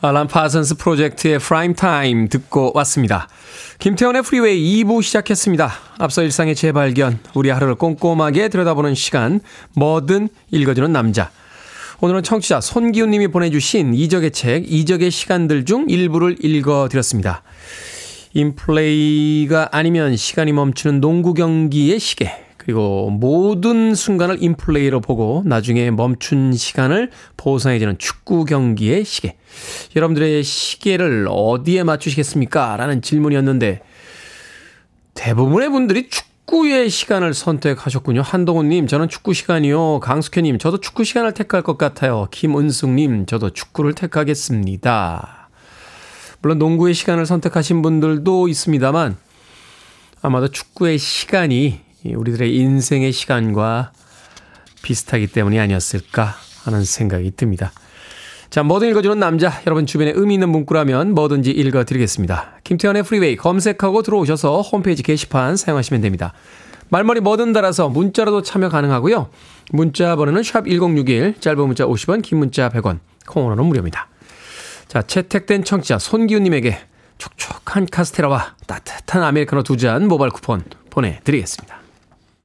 알란 0.00 0.26
파슨스 0.26 0.74
프로젝트의 0.78 1.38
Prime 1.38 1.74
Time 1.74 2.28
듣고 2.28 2.72
왔습니다. 2.74 3.28
김태훈의 3.82 4.22
프리웨이 4.22 4.84
2부 4.84 5.02
시작했습니다. 5.02 5.72
앞서 5.98 6.22
일상의 6.22 6.54
재발견, 6.54 7.18
우리 7.34 7.50
하루를 7.50 7.74
꼼꼼하게 7.74 8.48
들여다보는 8.48 8.94
시간, 8.94 9.40
뭐든 9.74 10.28
읽어주는 10.52 10.92
남자. 10.92 11.32
오늘은 12.00 12.22
청취자 12.22 12.60
손기훈 12.60 13.10
님이 13.10 13.26
보내주신 13.26 13.92
이적의 13.94 14.30
책, 14.30 14.72
이적의 14.72 15.10
시간들 15.10 15.64
중 15.64 15.86
일부를 15.88 16.36
읽어드렸습니다. 16.44 17.42
인플레이가 18.34 19.70
아니면 19.72 20.14
시간이 20.14 20.52
멈추는 20.52 21.00
농구 21.00 21.34
경기의 21.34 21.98
시계. 21.98 22.41
그리고 22.62 23.10
모든 23.10 23.92
순간을 23.92 24.40
인플레이로 24.40 25.00
보고 25.00 25.42
나중에 25.44 25.90
멈춘 25.90 26.52
시간을 26.52 27.10
보상해주는 27.36 27.98
축구 27.98 28.44
경기의 28.44 29.04
시계. 29.04 29.36
여러분들의 29.96 30.44
시계를 30.44 31.26
어디에 31.28 31.82
맞추시겠습니까? 31.82 32.76
라는 32.76 33.02
질문이었는데 33.02 33.80
대부분의 35.14 35.70
분들이 35.70 36.08
축구의 36.08 36.88
시간을 36.88 37.34
선택하셨군요. 37.34 38.22
한동훈님, 38.22 38.86
저는 38.86 39.08
축구 39.08 39.34
시간이요. 39.34 39.98
강숙현님, 39.98 40.58
저도 40.58 40.78
축구 40.78 41.02
시간을 41.02 41.34
택할 41.34 41.62
것 41.62 41.76
같아요. 41.76 42.28
김은숙님, 42.30 43.26
저도 43.26 43.50
축구를 43.50 43.94
택하겠습니다. 43.94 45.50
물론 46.40 46.58
농구의 46.58 46.94
시간을 46.94 47.26
선택하신 47.26 47.82
분들도 47.82 48.46
있습니다만 48.46 49.16
아마도 50.22 50.46
축구의 50.46 50.98
시간이 50.98 51.80
우리들의 52.04 52.54
인생의 52.56 53.12
시간과 53.12 53.92
비슷하기 54.82 55.28
때문이 55.28 55.58
아니었을까 55.60 56.34
하는 56.64 56.84
생각이 56.84 57.32
듭니다. 57.36 57.72
자, 58.50 58.62
뭐든 58.62 58.90
읽어주는 58.90 59.18
남자. 59.18 59.62
여러분 59.66 59.86
주변에 59.86 60.12
의미 60.14 60.34
있는 60.34 60.50
문구라면 60.50 61.14
뭐든지 61.14 61.50
읽어드리겠습니다. 61.50 62.60
김태훈의 62.64 63.02
프리웨이 63.04 63.36
검색하고 63.36 64.02
들어오셔서 64.02 64.60
홈페이지 64.60 65.02
게시판 65.02 65.56
사용하시면 65.56 66.02
됩니다. 66.02 66.34
말머리 66.90 67.20
뭐든 67.20 67.54
달아서 67.54 67.88
문자로도 67.88 68.42
참여 68.42 68.68
가능하고요. 68.68 69.30
문자 69.70 70.14
번호는 70.16 70.42
샵 70.42 70.66
1061, 70.68 71.40
짧은 71.40 71.66
문자 71.66 71.86
50원, 71.86 72.20
긴 72.20 72.38
문자 72.38 72.68
100원, 72.68 72.98
콩으로는 73.26 73.64
무료입니다. 73.64 74.08
자, 74.88 75.00
채택된 75.00 75.64
청취자 75.64 75.98
손기훈님에게 75.98 76.78
촉촉한 77.16 77.86
카스테라와 77.86 78.56
따뜻한 78.66 79.22
아메리카노 79.22 79.62
두 79.62 79.76
잔 79.76 80.06
모바일 80.08 80.30
쿠폰 80.32 80.62
보내드리겠습니다. 80.90 81.81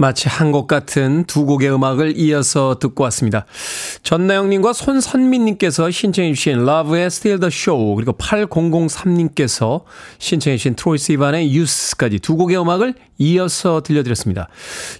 마치 0.00 0.28
한 0.28 0.52
곡 0.52 0.66
같은 0.68 1.24
두 1.24 1.44
곡의 1.44 1.70
음악을 1.74 2.16
이어서 2.16 2.78
듣고 2.78 3.02
왔습니다. 3.04 3.44
전나영님과 4.02 4.72
손선민님께서 4.72 5.90
신청해 5.90 6.32
주신 6.32 6.60
Love의 6.66 7.06
Still 7.06 7.40
the 7.40 7.50
Show 7.52 7.96
그리고 7.96 8.12
8003님께서 8.12 9.82
신청해 10.18 10.56
주신 10.56 10.74
트로이 10.74 10.98
시반의 10.98 11.48
Youth까지 11.54 12.20
두 12.20 12.36
곡의 12.36 12.58
음악을 12.60 12.94
이어서 13.20 13.80
들려드렸습니다. 13.82 14.48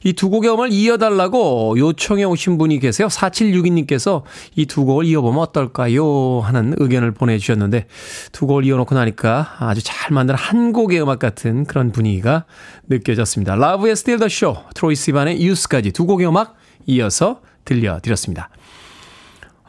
이 0.03 0.13
두 0.13 0.29
곡의 0.31 0.51
음악을 0.51 0.73
이어달라고 0.73 1.77
요청해 1.79 2.25
오신 2.25 2.59
분이 2.59 2.81
계세요. 2.81 3.07
4762님께서 3.07 4.23
이 4.57 4.67
두 4.67 4.85
곡을 4.85 5.05
이어보면 5.07 5.39
어떨까요? 5.39 6.41
하는 6.41 6.75
의견을 6.77 7.13
보내주셨는데 7.13 7.87
두 8.33 8.47
곡을 8.49 8.65
이어놓고 8.65 8.95
나니까 8.97 9.57
아주 9.61 9.81
잘 9.85 10.13
만든 10.13 10.35
한 10.35 10.73
곡의 10.73 11.01
음악 11.01 11.21
같은 11.21 11.65
그런 11.65 11.93
분위기가 11.93 12.45
느껴졌습니다. 12.89 13.55
Love의 13.55 13.93
Still 13.93 14.19
the 14.19 14.27
Show, 14.31 14.65
트로이 14.75 14.88
시반의 14.95 15.37
Youth까지 15.37 15.93
두 15.93 16.07
곡의 16.07 16.29
음악 16.29 16.57
이어서 16.87 17.41
들려드렸습니다. 17.65 18.51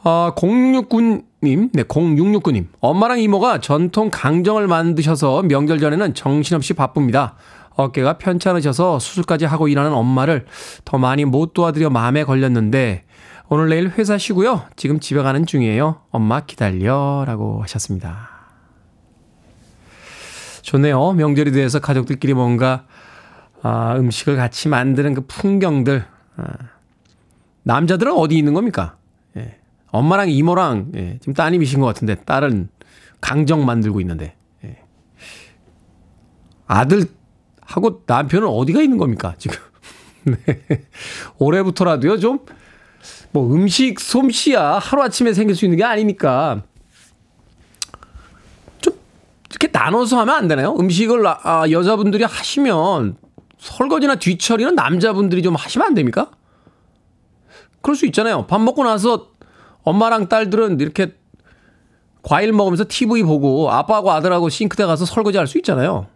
아, 0.03 0.33
069님, 0.35 1.69
네, 1.73 1.83
0669님. 1.83 2.67
엄마랑 2.79 3.19
이모가 3.19 3.59
전통 3.59 4.09
강정을 4.11 4.67
만드셔서 4.67 5.43
명절 5.43 5.79
전에는 5.79 6.13
정신없이 6.13 6.73
바쁩니다. 6.73 7.35
어깨가 7.75 8.17
편찮으셔서 8.17 8.99
수술까지 8.99 9.45
하고 9.45 9.67
일하는 9.67 9.93
엄마를 9.93 10.45
더 10.83 10.97
많이 10.97 11.25
못 11.25 11.53
도와드려 11.53 11.89
마음에 11.89 12.23
걸렸는데 12.23 13.05
오늘 13.47 13.69
내일 13.69 13.89
회사 13.89 14.17
쉬고요. 14.17 14.63
지금 14.75 14.99
집에 14.99 15.21
가는 15.21 15.45
중이에요. 15.45 16.01
엄마 16.11 16.41
기다려. 16.41 17.23
라고 17.25 17.61
하셨습니다. 17.63 18.29
좋네요. 20.61 21.13
명절이 21.13 21.51
돼서 21.51 21.79
가족들끼리 21.79 22.33
뭔가 22.33 22.85
아, 23.61 23.95
음식을 23.97 24.35
같이 24.35 24.69
만드는 24.69 25.13
그 25.13 25.21
풍경들. 25.27 26.05
아, 26.37 26.53
남자들은 27.63 28.13
어디 28.13 28.37
있는 28.37 28.53
겁니까? 28.53 28.97
예. 29.37 29.57
엄마랑 29.91 30.29
이모랑 30.29 30.91
예, 30.95 31.17
지금 31.19 31.33
따님이신 31.33 31.79
것 31.79 31.85
같은데 31.87 32.15
딸은 32.15 32.69
강정 33.21 33.65
만들고 33.65 33.99
있는데 34.01 34.35
예. 34.63 34.77
아들 36.67 37.05
하고 37.61 38.03
남편은 38.05 38.47
어디가 38.47 38.81
있는 38.81 38.97
겁니까, 38.97 39.35
지금? 39.37 39.57
네. 40.23 40.37
올해부터라도요, 41.37 42.17
좀, 42.17 42.39
뭐 43.31 43.53
음식 43.53 43.99
솜씨야 43.99 44.79
하루아침에 44.79 45.33
생길 45.33 45.55
수 45.55 45.65
있는 45.65 45.77
게 45.77 45.83
아니니까, 45.83 46.63
좀, 48.79 48.93
이렇게 49.51 49.69
나눠서 49.71 50.19
하면 50.19 50.35
안 50.35 50.47
되나요? 50.47 50.75
음식을 50.79 51.27
아, 51.27 51.69
여자분들이 51.69 52.23
하시면 52.23 53.17
설거지나 53.59 54.15
뒤처리는 54.15 54.73
남자분들이 54.75 55.43
좀 55.43 55.55
하시면 55.55 55.87
안 55.87 55.93
됩니까? 55.93 56.31
그럴 57.81 57.95
수 57.95 58.05
있잖아요. 58.07 58.47
밥 58.47 58.59
먹고 58.61 58.83
나서 58.83 59.27
엄마랑 59.83 60.27
딸들은 60.29 60.79
이렇게 60.79 61.15
과일 62.21 62.51
먹으면서 62.51 62.85
TV 62.87 63.23
보고 63.23 63.71
아빠하고 63.71 64.11
아들하고 64.11 64.49
싱크대 64.49 64.85
가서 64.85 65.05
설거지 65.05 65.37
할 65.37 65.47
수 65.47 65.57
있잖아요. 65.59 66.07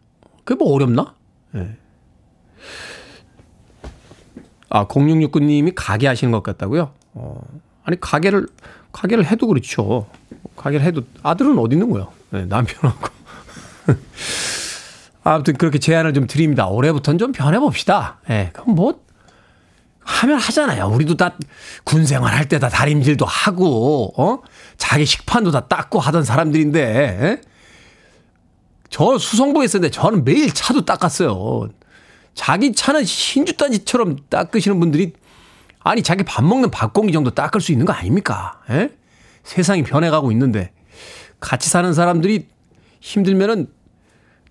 그게 0.44 0.58
뭐 0.58 0.74
어렵나? 0.74 1.14
네. 1.52 1.78
아, 4.70 4.88
0669님이 4.88 5.72
가게 5.76 6.08
하시는 6.08 6.32
것 6.32 6.42
같다고요? 6.44 6.92
어, 7.14 7.42
아니, 7.84 8.00
가게를, 8.00 8.48
가게를 8.92 9.26
해도 9.26 9.48
그렇죠. 9.48 10.08
가게를 10.56 10.86
해도 10.86 11.04
아들은 11.22 11.58
어디 11.60 11.76
있는 11.76 11.90
거예요? 11.92 12.12
네, 12.32 12.46
남편하고. 12.46 13.08
아무튼 15.24 15.56
그렇게 15.56 15.80
제안을 15.80 16.14
좀 16.14 16.28
드립니다. 16.28 16.68
올해부터는 16.68 17.18
좀 17.18 17.32
변해봅시다. 17.32 18.20
예, 18.30 18.34
네, 18.34 18.50
그럼 18.54 18.76
뭐, 18.76 19.02
하면 20.02 20.38
하잖아요. 20.38 20.88
우리도 20.88 21.16
다 21.16 21.38
군 21.86 22.06
생활 22.06 22.34
할 22.36 22.48
때 22.50 22.60
다 22.60 22.68
다림질도 22.70 23.26
하고, 23.26 24.14
어? 24.18 24.40
자기 24.78 25.06
식판도 25.06 25.52
다 25.52 25.62
닦고 25.68 26.00
하던 26.00 26.24
사람들인데, 26.26 26.80
예? 26.82 27.42
저 28.90 29.18
수성구에 29.18 29.66
있었는데 29.66 29.92
저는 29.92 30.24
매일 30.24 30.54
차도 30.54 30.86
닦았어요. 30.86 31.70
자기 32.36 32.74
차는 32.74 33.06
신주단지처럼 33.06 34.18
닦으시는 34.30 34.80
분들이 34.80 35.14
아니 35.80 36.04
자기 36.04 36.24
밥 36.24 36.44
먹는 36.44 36.70
밥공기 36.70 37.12
정도 37.14 37.32
닦을 37.32 37.60
수 37.62 37.72
있는 37.72 37.86
거 37.86 37.94
아닙니까? 37.94 38.60
에? 38.70 38.74
예? 38.76 38.90
세상이 39.44 39.84
변해가고 39.84 40.32
있는데 40.32 40.72
같이 41.40 41.70
사는 41.70 41.92
사람들이 41.94 42.48
힘들면은 43.02 43.68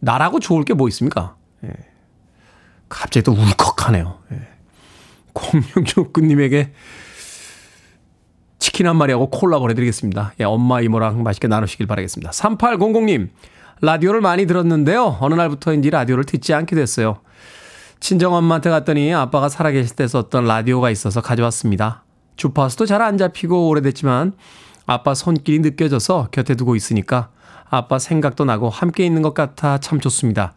나라고 0.03 0.41
좋을 0.41 0.65
게 0.65 0.75
뭐 0.75 0.89
있습니까? 0.89 1.37
예. 1.65 1.71
갑자기 2.89 3.23
또 3.23 3.33
울컥하네요. 3.33 4.19
예. 4.33 4.49
0669님에게 5.33 6.71
치킨 8.59 8.87
한 8.87 8.97
마리하고 8.97 9.31
콜라 9.31 9.59
보내드리겠습니다. 9.59 10.35
예, 10.41 10.45
엄마 10.45 10.81
이모랑 10.81 11.23
맛있게 11.23 11.49
나누시길 11.49 11.87
바라겠습니다. 11.87 12.31
3800님 12.33 13.31
라디오를 13.81 14.21
많이 14.21 14.47
들었는데요. 14.47 15.19
어느 15.21 15.35
날부터인지 15.35 15.91
라디오를 15.91 16.25
듣지 16.25 16.53
않게 16.53 16.77
됐어요. 16.77 17.19
친정엄마한테 18.01 18.71
갔더니 18.71 19.15
아빠가 19.15 19.49
살아계실 19.49 19.97
때 19.97 20.07
썼던 20.07 20.45
라디오가 20.47 20.91
있어서 20.91 21.21
가져왔습니다. 21.21 22.05
주파수도 22.37 22.87
잘 22.87 23.03
안 23.03 23.19
잡히고 23.19 23.69
오래됐지만 23.69 24.33
아빠 24.87 25.15
손길이 25.15 25.61
느껴져서 25.61 26.29
곁에 26.33 26.55
두고 26.57 26.75
있으니까 26.77 27.31
아빠 27.73 27.99
생각도 27.99 28.45
나고 28.45 28.69
함께 28.69 29.07
있는 29.07 29.23
것 29.23 29.33
같아 29.33 29.79
참 29.79 29.99
좋습니다. 29.99 30.53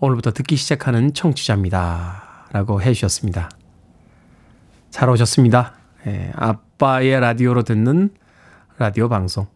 오늘부터 0.00 0.32
듣기 0.32 0.56
시작하는 0.56 1.14
청취자입니다. 1.14 2.48
라고 2.50 2.82
해주셨습니다. 2.82 3.48
잘 4.90 5.08
오셨습니다. 5.08 5.74
예, 6.08 6.32
아빠의 6.34 7.20
라디오로 7.20 7.62
듣는 7.62 8.10
라디오 8.78 9.08
방송. 9.08 9.46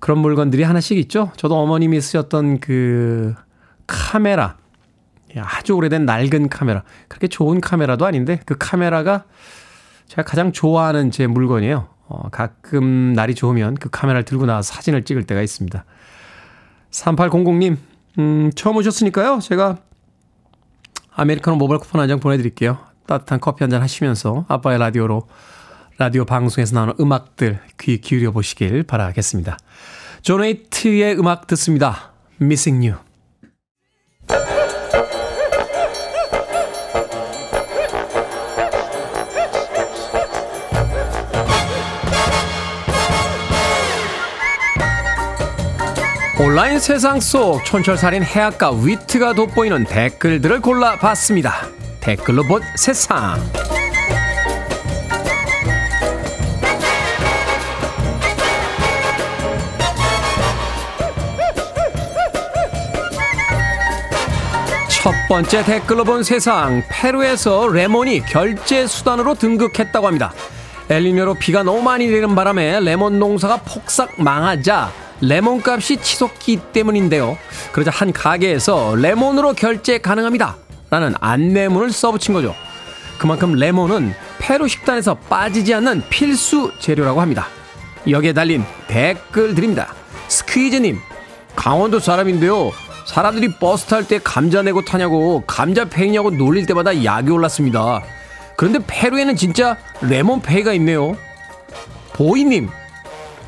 그런 0.00 0.18
물건들이 0.18 0.64
하나씩 0.64 0.98
있죠. 0.98 1.30
저도 1.36 1.60
어머님이 1.60 2.00
쓰셨던 2.00 2.58
그 2.58 3.36
카메라. 3.86 4.56
아주 5.38 5.74
오래된 5.74 6.06
낡은 6.06 6.48
카메라. 6.48 6.82
그렇게 7.06 7.28
좋은 7.28 7.60
카메라도 7.60 8.04
아닌데 8.04 8.40
그 8.46 8.56
카메라가 8.58 9.26
제가 10.08 10.24
가장 10.24 10.50
좋아하는 10.50 11.12
제 11.12 11.28
물건이에요. 11.28 11.86
어, 12.08 12.28
가끔 12.30 13.12
날이 13.12 13.36
좋으면 13.36 13.76
그 13.76 13.90
카메라를 13.90 14.24
들고 14.24 14.46
나와서 14.46 14.74
사진을 14.74 15.04
찍을 15.04 15.22
때가 15.22 15.40
있습니다. 15.40 15.84
3800님, 16.90 17.76
음, 18.18 18.50
처음 18.54 18.76
오셨으니까요. 18.76 19.40
제가 19.40 19.78
아메리카노 21.14 21.56
모바일 21.56 21.80
쿠폰 21.80 22.00
한 22.00 22.08
장 22.08 22.20
보내드릴게요. 22.20 22.78
따뜻한 23.06 23.40
커피 23.40 23.62
한 23.64 23.70
잔 23.70 23.82
하시면서 23.82 24.44
아빠의 24.48 24.78
라디오로 24.78 25.26
라디오 25.98 26.24
방송에서 26.24 26.74
나오는 26.74 26.94
음악들 27.00 27.60
귀 27.80 28.00
기울여 28.00 28.32
보시길 28.32 28.82
바라겠습니다. 28.82 29.56
조네이트의 30.22 31.18
음악 31.18 31.46
듣습니다. 31.46 32.12
Missing 32.40 32.88
You. 32.88 34.55
온라인 46.38 46.78
세상 46.78 47.18
속 47.18 47.64
촌철살인 47.64 48.22
해악과 48.22 48.70
위트가 48.72 49.32
돋보이는 49.32 49.84
댓글들을 49.84 50.60
골라봤습니다. 50.60 51.66
댓글로 52.00 52.42
본 52.42 52.60
세상. 52.74 53.40
첫 64.90 65.14
번째 65.30 65.64
댓글로 65.64 66.04
본 66.04 66.22
세상. 66.22 66.82
페루에서 66.90 67.68
레몬이 67.68 68.20
결제 68.20 68.86
수단으로 68.86 69.36
등극했다고 69.36 70.06
합니다. 70.06 70.34
엘리뇨로 70.90 71.32
비가 71.34 71.62
너무 71.62 71.80
많이 71.80 72.06
내리는 72.06 72.34
바람에 72.34 72.80
레몬 72.80 73.18
농사가 73.18 73.56
폭삭 73.56 74.20
망하자 74.22 75.05
레몬 75.20 75.62
값이 75.64 75.98
치솟기 75.98 76.60
때문인데요. 76.72 77.38
그러자 77.72 77.90
한 77.90 78.12
가게에서 78.12 78.94
레몬으로 78.96 79.54
결제 79.54 79.98
가능합니다. 79.98 80.56
라는 80.90 81.14
안내문을 81.20 81.90
써붙인 81.90 82.34
거죠. 82.34 82.54
그만큼 83.18 83.54
레몬은 83.54 84.14
페루 84.38 84.68
식단에서 84.68 85.14
빠지지 85.14 85.74
않는 85.74 86.04
필수 86.10 86.72
재료라고 86.78 87.20
합니다. 87.20 87.48
여기에 88.08 88.34
달린 88.34 88.64
댓글 88.86 89.54
드립니다. 89.54 89.94
스퀴즈님, 90.28 90.98
강원도 91.56 91.98
사람인데요. 91.98 92.70
사람들이 93.06 93.54
버스 93.58 93.86
탈 93.86 94.04
때 94.04 94.20
감자 94.22 94.62
내고 94.62 94.84
타냐고 94.84 95.42
감자 95.46 95.84
페이냐고 95.84 96.30
놀릴 96.30 96.66
때마다 96.66 97.04
약이 97.04 97.30
올랐습니다. 97.30 98.02
그런데 98.56 98.80
페루에는 98.86 99.36
진짜 99.36 99.76
레몬 100.02 100.40
페이가 100.40 100.72
있네요. 100.74 101.16
보이님, 102.12 102.68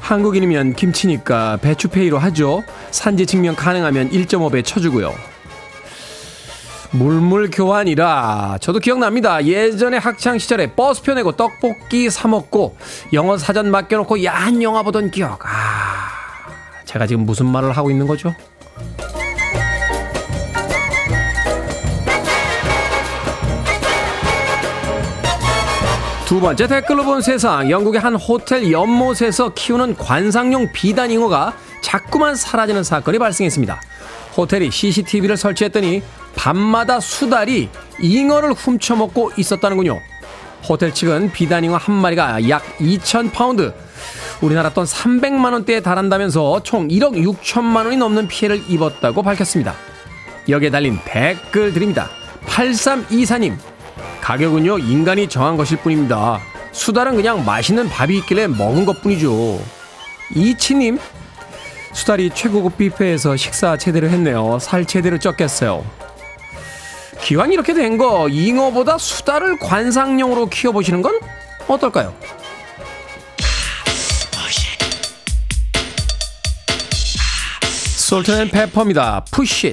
한국인이면 0.01 0.75
김치니까 0.75 1.59
배추페이로 1.59 2.19
하죠. 2.19 2.63
산지 2.91 3.27
증명 3.27 3.55
가능하면 3.55 4.11
1.5배 4.11 4.65
쳐주고요. 4.65 5.15
물물 6.91 7.51
교환이라 7.51 8.59
저도 8.61 8.79
기억납니다. 8.79 9.45
예전에 9.45 9.99
학창 9.99 10.39
시절에 10.39 10.73
버스표 10.73 11.15
내고 11.15 11.33
떡볶이 11.33 12.09
사 12.09 12.29
먹고 12.29 12.77
영어 13.13 13.37
사전 13.37 13.71
맡겨놓고 13.71 14.25
야한 14.25 14.63
영화 14.63 14.83
보던 14.83 15.11
기억. 15.11 15.45
아, 15.45 15.49
제가 16.87 17.07
지금 17.07 17.27
무슨 17.27 17.47
말을 17.47 17.73
하고 17.73 17.91
있는 17.91 18.07
거죠? 18.07 18.35
두 26.29 26.43
번째 26.43 26.67
댓글로 26.67 27.05
본 27.05 27.23
세상. 27.23 27.71
영국의 27.71 28.03
한 28.03 28.14
호텔 28.14 28.71
연못에서 28.71 29.55
키우는 29.55 29.97
관상용 29.97 30.71
비단잉어가 30.75 31.55
자꾸만 31.81 32.37
사라지는 32.37 32.85
사건이 32.85 33.19
발생했습니다. 33.19 33.81
호텔이 34.37 34.71
CCTV를 34.71 35.38
설치했더니 35.38 36.03
밤마다 36.37 37.01
수달이 37.01 37.71
잉어를 38.03 38.53
훔쳐먹고 38.53 39.33
있었다는군요. 39.38 39.99
호텔 40.69 40.93
측은 40.93 41.33
비단잉어 41.33 41.79
한 41.79 41.95
마리가 41.95 42.47
약 42.51 42.62
2,000파운드, 42.77 43.73
우리나라 44.43 44.69
돈 44.69 44.85
300만 44.85 45.55
원대에 45.55 45.81
달한다면서 45.81 46.62
총 46.62 46.88
1억 46.88 47.14
6천만 47.25 47.87
원이 47.87 47.97
넘는 47.97 48.29
피해를 48.29 48.62
입었다고 48.69 49.23
밝혔습니다. 49.23 49.75
여기에 50.47 50.69
달린 50.69 50.99
댓글 51.07 51.73
드립니다. 51.73 52.11
8324님, 52.45 53.57
가격은요, 54.29 54.81
인간이 54.81 55.27
정한 55.27 55.57
것일 55.57 55.79
뿐입니다. 55.79 56.38
수달은 56.73 57.17
그냥 57.17 57.47
맛있는 57.47 57.88
밥이 57.88 58.19
있길래 58.19 58.47
먹은 58.47 58.85
것 58.85 59.01
뿐이죠. 59.01 59.59
이치님, 60.35 60.99
수달이 61.95 62.33
최고급 62.35 62.77
뷔페에서 62.77 63.38
식사 63.38 63.79
제대로 63.79 64.07
했네요. 64.11 64.59
살 64.61 64.85
제대로 64.85 65.17
쪘겠어요. 65.17 65.83
기왕 67.23 67.55
이렇게 67.55 67.73
된 67.73 67.97
거, 67.97 68.29
잉어보다 68.29 68.99
수달을 68.99 69.59
관상용으로 69.61 70.51
키워보시는 70.51 71.01
건 71.01 71.19
어떨까요? 71.67 72.14
솔트앤 77.97 78.51
페퍼입니다. 78.51 79.25
푸시 79.31 79.73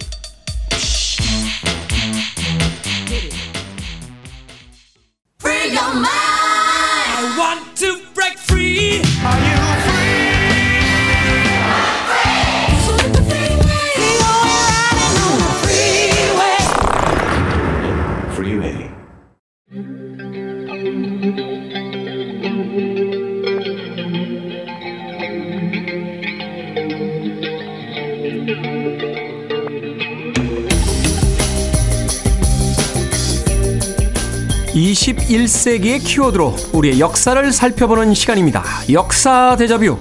(21세기의) 35.65 36.04
키워드로 36.04 36.56
우리의 36.73 36.99
역사를 36.99 37.51
살펴보는 37.51 38.13
시간입니다. 38.13 38.63
역사 38.91 39.56
대자뷰. 39.58 39.97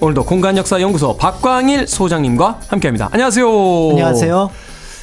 오늘도 0.00 0.24
공간역사연구소 0.24 1.16
박광일 1.16 1.86
소장님과 1.86 2.60
함께합니다. 2.68 3.08
안녕하세요. 3.12 3.46
안녕하세요. 3.90 4.50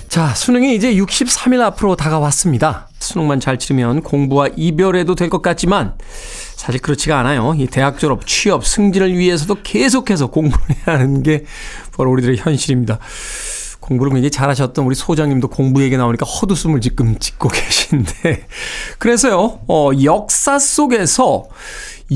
자 0.10 0.34
수능이 0.34 0.76
이제 0.76 0.94
63일 0.96 1.62
앞으로 1.62 1.96
다가왔습니다. 1.96 2.90
수능만 3.00 3.40
잘 3.40 3.58
치르면 3.58 4.02
공부와 4.04 4.50
이별해도 4.56 5.16
될 5.16 5.30
것 5.30 5.42
같지만 5.42 5.94
사실 6.58 6.82
그렇지가 6.82 7.18
않아요. 7.20 7.54
이 7.58 7.66
대학 7.68 7.98
졸업, 7.98 8.28
취업, 8.28 8.66
승진을 8.66 9.18
위해서도 9.18 9.58
계속해서 9.64 10.28
공부를 10.28 10.64
해야 10.76 10.98
하는 10.98 11.24
게 11.24 11.46
바로 11.96 12.12
우리들의 12.12 12.38
현실입니다. 12.38 13.00
공부를 13.82 14.14
굉장히 14.14 14.32
잘하셨던 14.32 14.86
우리 14.86 14.96
소장님도 14.96 15.50
공부 15.50 15.82
얘기 15.82 15.98
나오니까 15.98 16.26
헛웃음을 16.26 16.80
지금 16.80 17.20
짓고 17.20 17.50
계신데. 17.52 18.48
그래서요, 18.98 19.60
어, 19.68 19.90
역사 20.04 20.58
속에서 20.58 21.46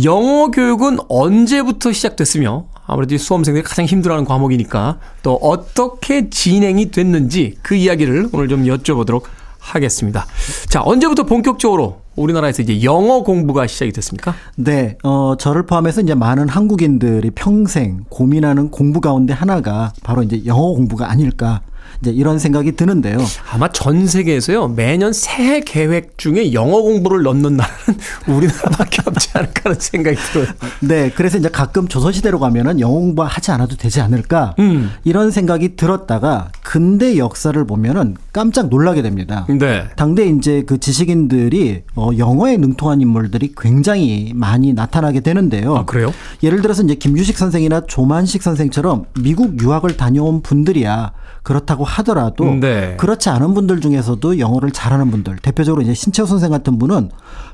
영어 0.03 0.47
교육은 0.51 0.99
언제부터 1.09 1.91
시작됐으며 1.91 2.67
아무래도 2.85 3.17
수험생들이 3.17 3.63
가장 3.63 3.85
힘들어하는 3.85 4.25
과목이니까 4.25 4.99
또 5.23 5.35
어떻게 5.35 6.29
진행이 6.29 6.91
됐는지 6.91 7.57
그 7.63 7.75
이야기를 7.75 8.29
오늘 8.31 8.47
좀 8.47 8.63
여쭤보도록 8.65 9.23
하겠습니다. 9.59 10.27
자, 10.69 10.81
언제부터 10.83 11.23
본격적으로 11.23 12.04
우리나라에서 12.15 12.63
이제 12.63 12.83
영어 12.83 13.23
공부가 13.23 13.67
시작이 13.67 13.91
됐습니까? 13.91 14.33
네, 14.55 14.97
어, 15.03 15.35
저를 15.37 15.65
포함해서 15.65 16.01
이제 16.01 16.15
많은 16.15 16.49
한국인들이 16.49 17.31
평생 17.31 18.05
고민하는 18.09 18.71
공부 18.71 19.01
가운데 19.01 19.33
하나가 19.33 19.93
바로 20.03 20.23
이제 20.23 20.41
영어 20.45 20.73
공부가 20.73 21.09
아닐까 21.09 21.61
이제 22.01 22.11
이런 22.11 22.39
생각이 22.39 22.73
드는데요. 22.73 23.17
아마 23.51 23.69
전 23.71 24.07
세계에서요 24.07 24.69
매년 24.69 25.13
새해 25.13 25.61
계획 25.61 26.17
중에 26.17 26.53
영어 26.53 26.81
공부를 26.81 27.23
넣는 27.23 27.57
나라는 27.57 27.99
우리나라밖에 28.27 29.01
없지 29.05 29.29
않을까 29.33 29.61
하는 29.65 29.79
생각이 29.79 30.17
들어요. 30.17 30.47
네, 30.81 31.11
그래서 31.15 31.37
이제 31.37 31.49
가끔 31.49 31.87
조선시대로 31.87 32.39
가면은 32.39 32.79
영어 32.79 32.95
공부하지 32.95 33.51
않아도 33.51 33.75
되지 33.75 34.01
않을까 34.01 34.55
음. 34.59 34.91
이런 35.03 35.31
생각이 35.31 35.75
들었다가 35.75 36.49
근대 36.63 37.17
역사를 37.17 37.65
보면은 37.65 38.15
깜짝 38.33 38.69
놀라게 38.69 39.01
됩니다. 39.01 39.45
네. 39.49 39.85
당대 39.95 40.27
이제 40.27 40.63
그 40.65 40.79
지식인들이 40.79 41.83
어, 41.95 42.09
영어에 42.17 42.57
능통한 42.57 43.01
인물들이 43.01 43.53
굉장히 43.57 44.33
많이 44.35 44.73
나타나게 44.73 45.21
되는데요. 45.21 45.75
아, 45.75 45.85
그래요? 45.85 46.13
예를 46.43 46.61
들어서 46.61 46.83
이제 46.83 46.95
김유식 46.95 47.37
선생이나 47.37 47.81
조만식 47.87 48.43
선생처럼 48.43 49.05
미국 49.19 49.61
유학을 49.61 49.97
다녀온 49.97 50.41
분들이야 50.41 51.11
그렇다고 51.45 51.83
하더라도 51.83 52.55
네. 52.55 52.97
그렇지 52.97 53.29
않은 53.29 53.53
분들 53.53 53.79
중에서도 53.79 54.39
영어를 54.39 54.71
잘하는 54.71 55.11
분들 55.11 55.37
대표적으로 55.37 55.83
이제 55.83 55.93
신채호 55.93 56.25
선생 56.25 56.49
같은 56.49 56.79
분은 56.79 57.11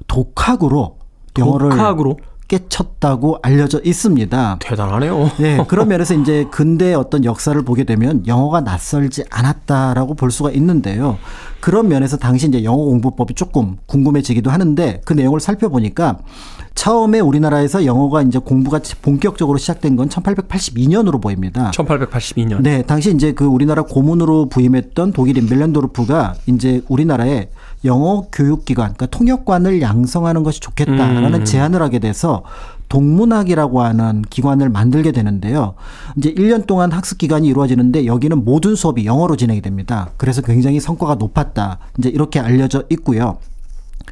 독학으로 0.07 0.97
영어를 1.37 1.71
독학으로? 1.71 2.17
깨쳤다고 2.51 3.37
알려져 3.41 3.79
있습니다. 3.81 4.57
대단하네요. 4.59 5.31
네, 5.39 5.63
그런 5.69 5.87
면에서 5.87 6.13
이제 6.13 6.45
근대 6.51 6.93
어떤 6.93 7.23
역사를 7.23 7.59
보게 7.63 7.85
되면 7.85 8.27
영어가 8.27 8.59
낯설지 8.59 9.23
않았다라고 9.29 10.15
볼 10.15 10.31
수가 10.31 10.51
있는데요. 10.51 11.17
그런 11.61 11.87
면에서 11.87 12.17
당시 12.17 12.47
이제 12.47 12.65
영어 12.65 12.83
공부법이 12.83 13.35
조금 13.35 13.77
궁금해지기도 13.85 14.49
하는데 14.49 15.01
그 15.05 15.13
내용을 15.13 15.39
살펴보니까 15.39 16.17
처음에 16.75 17.19
우리나라에서 17.19 17.85
영어가 17.85 18.23
이제 18.23 18.39
공부가 18.39 18.79
본격적으로 19.01 19.57
시작된 19.57 19.95
건 19.95 20.09
1882년으로 20.09 21.21
보입니다. 21.21 21.71
1882년. 21.71 22.61
네, 22.61 22.81
당시 22.81 23.13
이제 23.13 23.33
그 23.33 23.45
우리나라 23.45 23.83
고문으로 23.83 24.49
부임했던 24.49 25.13
독일인 25.13 25.47
멜렌도르프가 25.49 26.35
이제 26.47 26.81
우리나라에 26.89 27.49
영어 27.85 28.27
교육기관, 28.31 28.93
그러니까 28.93 29.05
통역관을 29.07 29.81
양성하는 29.81 30.43
것이 30.43 30.59
좋겠다라는 30.59 31.33
음. 31.33 31.45
제안을 31.45 31.81
하게 31.81 31.99
돼서 31.99 32.43
동문학이라고 32.89 33.81
하는 33.81 34.21
기관을 34.29 34.69
만들게 34.69 35.11
되는데요. 35.11 35.75
이제 36.17 36.33
1년 36.33 36.67
동안 36.67 36.91
학습 36.91 37.17
기간이 37.17 37.47
이루어지는데 37.47 38.05
여기는 38.05 38.43
모든 38.43 38.75
수업이 38.75 39.05
영어로 39.05 39.37
진행이 39.37 39.61
됩니다. 39.61 40.09
그래서 40.17 40.41
굉장히 40.41 40.79
성과가 40.79 41.15
높았다. 41.15 41.79
이제 41.97 42.09
이렇게 42.09 42.39
알려져 42.39 42.83
있고요. 42.89 43.37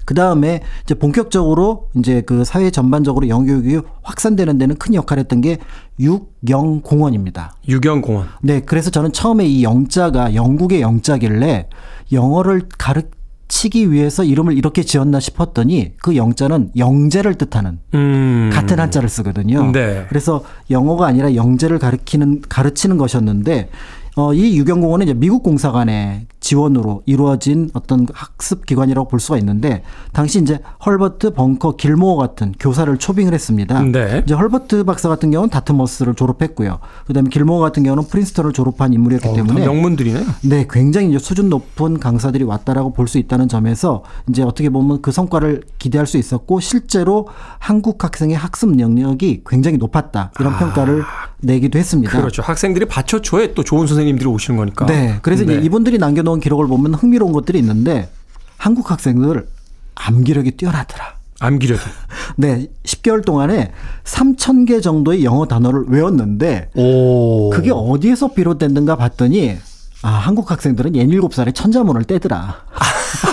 그 0.05 0.13
다음에 0.13 0.61
이제 0.83 0.95
본격적으로 0.95 1.89
이제 1.97 2.21
그 2.21 2.43
사회 2.43 2.71
전반적으로 2.71 3.27
영어 3.27 3.43
교육이 3.43 3.81
확산되는 4.01 4.57
데는 4.57 4.77
큰 4.77 4.93
역할을 4.95 5.21
했던 5.21 5.41
게 5.41 5.57
육영공원입니다. 5.99 7.55
육영공원. 7.67 8.27
네, 8.41 8.61
그래서 8.61 8.89
저는 8.89 9.11
처음에 9.11 9.45
이 9.45 9.63
영자가 9.63 10.33
영국의 10.35 10.81
영자길래 10.81 11.67
영어를 12.11 12.63
가르 12.77 13.03
치기 13.49 13.91
위해서 13.91 14.23
이름을 14.23 14.57
이렇게 14.57 14.83
지었나 14.83 15.19
싶었더니 15.19 15.93
그 15.97 16.15
영자는 16.15 16.71
영재를 16.77 17.35
뜻하는 17.35 17.79
음. 17.95 18.49
같은 18.53 18.79
한자를 18.79 19.09
쓰거든요. 19.09 19.71
네. 19.71 20.05
그래서 20.07 20.43
영어가 20.69 21.07
아니라 21.07 21.35
영재를 21.35 21.79
가르치는 21.79 22.43
가르치는 22.47 22.97
것이었는데 22.97 23.69
어, 24.15 24.33
이 24.33 24.57
유경공원은 24.57 25.07
이제 25.07 25.13
미국 25.13 25.43
공사관의 25.43 26.27
지원으로 26.39 27.03
이루어진 27.05 27.69
어떤 27.73 28.07
학습 28.13 28.65
기관이라고 28.65 29.09
볼 29.09 29.19
수가 29.19 29.37
있는데 29.39 29.83
당시 30.13 30.39
이제 30.39 30.59
헐버트, 30.85 31.33
벙커, 31.33 31.75
길모어 31.75 32.15
같은 32.15 32.53
교사를 32.59 32.95
초빙을 32.97 33.33
했습니다. 33.33 33.81
네. 33.81 34.21
이제 34.25 34.33
헐버트 34.33 34.85
박사 34.85 35.09
같은 35.09 35.31
경우는 35.31 35.49
다트머스를 35.49 36.15
졸업했고요. 36.15 36.79
그다음에 37.05 37.29
길모어 37.29 37.59
같은 37.59 37.83
경우는 37.83 38.05
프린스턴을 38.07 38.53
졸업한 38.53 38.93
인물이었기 38.93 39.27
어, 39.27 39.33
때문에 39.33 39.65
명문들이네. 39.65 40.25
네, 40.43 40.65
굉장히 40.69 41.09
이제 41.09 41.19
수준 41.19 41.49
높은 41.49 41.99
강사들이 41.99 42.45
왔다라고 42.45 42.93
볼 42.93 43.09
수 43.09 43.17
있다는 43.17 43.47
점에서 43.47 44.03
이제 44.29 44.43
어떻게 44.43 44.69
보면 44.69 45.01
그 45.01 45.11
성과를 45.11 45.63
기대할 45.79 46.05
수 46.05 46.17
있었고 46.19 46.59
실제로 46.59 47.27
한국 47.57 48.03
학생의 48.03 48.37
학습 48.37 48.69
능력이 48.75 49.41
굉장히 49.47 49.77
높았다 49.77 50.31
이런 50.39 50.53
아. 50.53 50.59
평가를 50.59 51.03
내기도 51.41 51.79
했습니다. 51.79 52.11
그렇죠. 52.19 52.43
학생들이 52.43 52.85
받쳐줘야 52.85 53.53
또 53.55 53.63
좋은 53.63 53.87
선생님들이 53.87 54.29
오시는 54.29 54.57
거니까. 54.57 54.85
네. 54.85 55.17
그래서 55.23 55.43
네. 55.43 55.55
이제 55.55 55.65
이분들이 55.65 55.97
남겨놓은 55.97 56.28
기록을 56.37 56.67
보면 56.67 56.93
흥미로운 56.93 57.31
것들이 57.33 57.59
있는데 57.59 58.09
한국 58.57 58.91
학생들 58.91 59.47
암기력이 59.95 60.51
뛰어나더라. 60.51 61.15
암기력이. 61.39 61.81
네. 62.37 62.67
10개월 62.83 63.25
동안에 63.25 63.71
3,000개 64.03 64.83
정도의 64.83 65.23
영어 65.23 65.45
단어를 65.45 65.85
외웠는데 65.87 66.69
오. 66.75 67.49
그게 67.49 67.71
어디에서 67.71 68.33
비롯됐는가 68.33 68.95
봤더니 68.95 69.57
아, 70.01 70.09
한국 70.09 70.51
학생들은 70.51 70.93
17살에 70.93 71.53
천자문을 71.53 72.03
떼더라. 72.05 72.63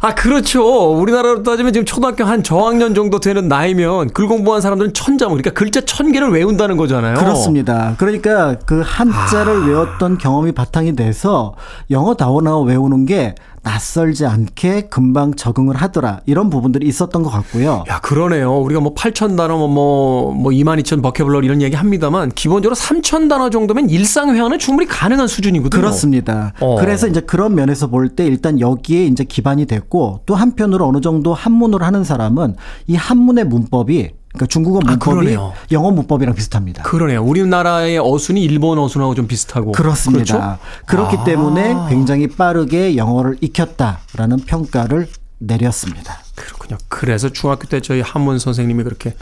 아, 0.00 0.14
그렇죠. 0.14 0.92
우리나라로 0.92 1.42
따지면 1.42 1.72
지금 1.72 1.84
초등학교 1.84 2.24
한 2.24 2.42
저학년 2.42 2.94
정도 2.94 3.20
되는 3.20 3.48
나이면 3.48 4.10
글 4.10 4.26
공부한 4.26 4.60
사람들은 4.60 4.94
천자문, 4.94 5.38
그러니까 5.38 5.58
글자 5.58 5.80
천 5.80 6.12
개를 6.12 6.30
외운다는 6.30 6.76
거잖아요. 6.76 7.14
그렇습니다. 7.14 7.94
그러니까 7.98 8.56
그 8.66 8.82
한자를 8.84 9.62
아. 9.62 9.66
외웠던 9.66 10.18
경험이 10.18 10.52
바탕이 10.52 10.96
돼서 10.96 11.54
영어 11.90 12.14
다원어 12.14 12.60
외우는 12.62 13.06
게 13.06 13.34
낯설지 13.62 14.26
않게 14.26 14.88
금방 14.88 15.34
적응을 15.34 15.76
하더라. 15.76 16.20
이런 16.26 16.50
부분들이 16.50 16.86
있었던 16.88 17.22
것 17.22 17.30
같고요. 17.30 17.84
야, 17.88 18.00
그러네요. 18.00 18.58
우리가 18.58 18.80
뭐 18.80 18.94
8천 18.94 19.36
단어, 19.36 19.56
뭐, 19.56 19.68
뭐, 19.68 20.32
뭐 20.32 20.50
2만 20.52 20.80
2천 20.82 21.00
버케블러 21.02 21.40
이런 21.42 21.62
얘기 21.62 21.76
합니다만 21.76 22.30
기본적으로 22.30 22.74
3천 22.76 23.28
단어 23.28 23.50
정도면 23.50 23.88
일상 23.90 24.34
회화는 24.34 24.58
충분히 24.58 24.88
가능한 24.88 25.28
수준이거든요. 25.28 25.80
그렇습니다. 25.80 26.52
어. 26.60 26.76
그래서 26.80 27.06
이제 27.06 27.20
그런 27.20 27.54
면에서 27.54 27.86
볼 27.88 28.02
때 28.16 28.26
일단 28.26 28.60
여기에 28.60 29.06
이제 29.06 29.24
기반이 29.24 29.64
됐고 29.66 30.20
또 30.26 30.34
한편으로 30.34 30.86
어느 30.86 31.00
정도 31.00 31.32
한문을 31.32 31.82
하는 31.82 32.04
사람은 32.04 32.56
이 32.88 32.94
한문의 32.96 33.44
문법이 33.44 34.10
그러니까 34.32 34.46
중국어 34.46 34.80
아, 34.84 34.90
문법이 34.90 35.36
아, 35.36 35.52
영어 35.70 35.90
문법이랑 35.90 36.34
비슷합니다. 36.34 36.82
그러네요. 36.84 37.22
우리나라의 37.22 37.98
어순이 37.98 38.42
일본 38.42 38.78
어순하고 38.78 39.14
좀 39.14 39.26
비슷하고 39.26 39.72
그렇습니다. 39.72 40.24
그렇죠? 40.24 40.58
그렇기 40.86 41.16
아. 41.18 41.24
때문에 41.24 41.74
굉장히 41.90 42.26
빠르게 42.28 42.96
영어를 42.96 43.36
익혔다라는 43.40 44.38
평가를 44.46 45.08
내렸습니다. 45.38 46.18
그렇군요. 46.34 46.78
그래서 46.88 47.28
중학교 47.28 47.66
때 47.66 47.80
저희 47.80 48.00
한문 48.00 48.38
선생님이 48.38 48.84
그렇게 48.84 49.14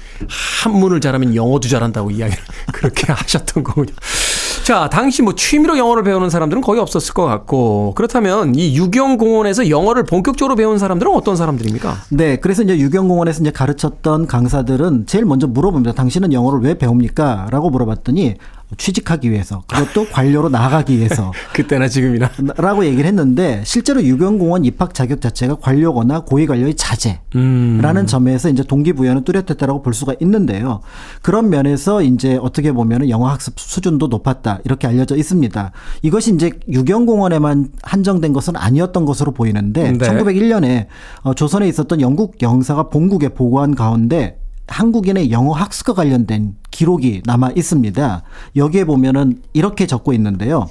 한문을 0.62 1.00
잘하면 1.00 1.34
영어도 1.34 1.68
잘한다고 1.68 2.10
이야기를 2.10 2.42
그렇게 2.72 3.12
하셨던 3.12 3.64
거군요. 3.64 3.92
자, 4.64 4.88
당시 4.88 5.22
뭐 5.22 5.34
취미로 5.34 5.76
영어를 5.76 6.04
배우는 6.04 6.30
사람들은 6.30 6.62
거의 6.62 6.80
없었을 6.80 7.12
것 7.12 7.24
같고 7.24 7.92
그렇다면 7.96 8.54
이 8.54 8.76
유경공원에서 8.76 9.68
영어를 9.68 10.04
본격적으로 10.04 10.54
배운 10.54 10.78
사람들은 10.78 11.12
어떤 11.12 11.34
사람들입니까? 11.34 11.96
네, 12.10 12.36
그래서 12.36 12.62
이제 12.62 12.78
유경공원에서 12.78 13.40
이제 13.40 13.50
가르쳤던 13.50 14.26
강사들은 14.28 15.06
제일 15.06 15.24
먼저 15.24 15.48
물어봅니다. 15.48 15.94
당신은 15.94 16.32
영어를 16.32 16.60
왜 16.60 16.74
배웁니까?라고 16.78 17.70
물어봤더니 17.70 18.36
취직하기 18.76 19.30
위해서 19.30 19.62
그것도 19.66 20.08
관료로 20.12 20.48
나가기 20.48 20.96
위해서 20.98 21.32
그때나 21.52 21.88
지금이나 21.88 22.30
라고 22.56 22.84
얘기를 22.84 23.06
했는데 23.06 23.62
실제로 23.64 24.02
유경공원 24.02 24.64
입학 24.64 24.94
자격 24.94 25.20
자체가 25.20 25.56
관료거나 25.56 26.20
고위 26.20 26.46
관료의 26.46 26.74
자제라는 26.74 27.26
음. 27.34 28.06
점에서 28.06 28.48
이제 28.48 28.62
동기부여는 28.62 29.24
뚜렷했다라고 29.24 29.82
볼 29.82 29.94
수가 29.94 30.14
있는데요. 30.20 30.80
그런 31.22 31.50
면에서 31.50 32.02
이제 32.02 32.38
어떻게 32.40 32.72
보면 32.72 33.08
영어 33.08 33.28
학습 33.28 33.58
수준도 33.58 34.08
높았다 34.08 34.60
이렇게 34.64 34.86
알려져 34.86 35.16
있습니다. 35.16 35.72
이것이 36.02 36.34
이제 36.34 36.50
유경공원에만 36.68 37.68
한정된 37.82 38.32
것은 38.32 38.56
아니었던 38.56 39.04
것으로 39.04 39.32
보이는데 39.32 39.92
네. 39.92 39.98
1901년에 39.98 40.86
어, 41.22 41.34
조선에 41.34 41.68
있었던 41.68 42.00
영국 42.00 42.42
영사가 42.42 42.88
본국에 42.88 43.30
보고한 43.30 43.74
가운데 43.74 44.39
한국인의 44.70 45.30
영어 45.32 45.52
학습과 45.52 45.94
관련된 45.94 46.54
기록이 46.70 47.22
남아 47.26 47.50
있습니다. 47.56 48.22
여기에 48.56 48.84
보면은 48.84 49.42
이렇게 49.52 49.86
적고 49.86 50.12
있는데요. 50.14 50.68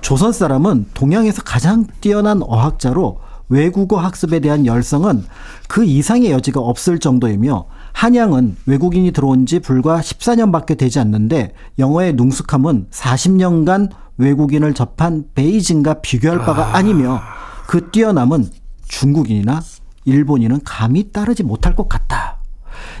조선 0.00 0.32
사람은 0.32 0.86
동양에서 0.94 1.42
가장 1.42 1.86
뛰어난 2.00 2.42
어학자로 2.42 3.20
외국어 3.50 3.98
학습에 3.98 4.40
대한 4.40 4.66
열성은 4.66 5.24
그 5.68 5.84
이상의 5.84 6.30
여지가 6.30 6.60
없을 6.60 6.98
정도이며 6.98 7.66
한양은 7.92 8.56
외국인이 8.66 9.12
들어온 9.12 9.46
지 9.46 9.58
불과 9.58 10.00
14년밖에 10.00 10.76
되지 10.76 10.98
않는데 10.98 11.54
영어의 11.78 12.14
능숙함은 12.14 12.88
40년간 12.90 13.90
외국인을 14.16 14.74
접한 14.74 15.24
베이징과 15.34 16.00
비교할 16.00 16.38
바가 16.38 16.68
아. 16.68 16.76
아니며 16.76 17.20
그 17.66 17.90
뛰어남은 17.90 18.48
중국인이나 18.86 19.60
일본인은 20.04 20.60
감히 20.64 21.12
따르지 21.12 21.42
못할 21.42 21.76
것 21.76 21.88
같다. 21.88 22.37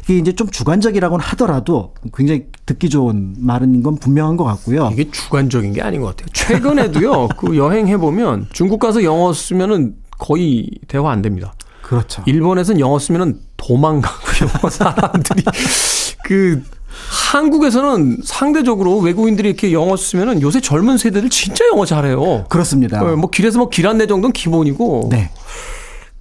이게 0.08 0.18
이제 0.18 0.32
좀 0.32 0.48
주관적이라고는 0.48 1.22
하더라도 1.22 1.92
굉장히 2.16 2.46
듣기 2.64 2.88
좋은 2.88 3.34
말인 3.38 3.82
건 3.82 3.96
분명한 3.96 4.36
것 4.38 4.44
같고요. 4.44 4.88
이게 4.92 5.10
주관적인 5.10 5.74
게 5.74 5.82
아닌 5.82 6.00
것 6.00 6.16
같아요. 6.16 6.28
최근에도요, 6.32 7.28
그 7.36 7.56
여행해 7.58 7.98
보면 7.98 8.46
중국 8.52 8.78
가서 8.80 9.04
영어 9.04 9.32
쓰면은 9.34 9.96
거의 10.18 10.70
대화 10.88 11.12
안 11.12 11.20
됩니다. 11.20 11.52
그렇죠. 11.82 12.22
일본에서는 12.26 12.80
영어 12.80 12.98
쓰면은 12.98 13.38
도망가고요. 13.58 14.48
사람들이 14.70 15.44
그 16.24 16.62
한국에서는 17.32 18.18
상대적으로 18.24 18.98
외국인들이 18.98 19.48
이렇게 19.48 19.72
영어 19.72 19.96
쓰면은 19.96 20.40
요새 20.42 20.60
젊은 20.60 20.96
세대들 20.98 21.28
진짜 21.30 21.66
영어 21.68 21.84
잘해요. 21.84 22.44
그렇습니다. 22.48 23.02
네, 23.02 23.14
뭐 23.14 23.30
길에서 23.30 23.58
뭐 23.58 23.68
길 23.68 23.86
안내 23.86 24.06
정도는 24.06 24.32
기본이고. 24.32 25.08
네. 25.10 25.30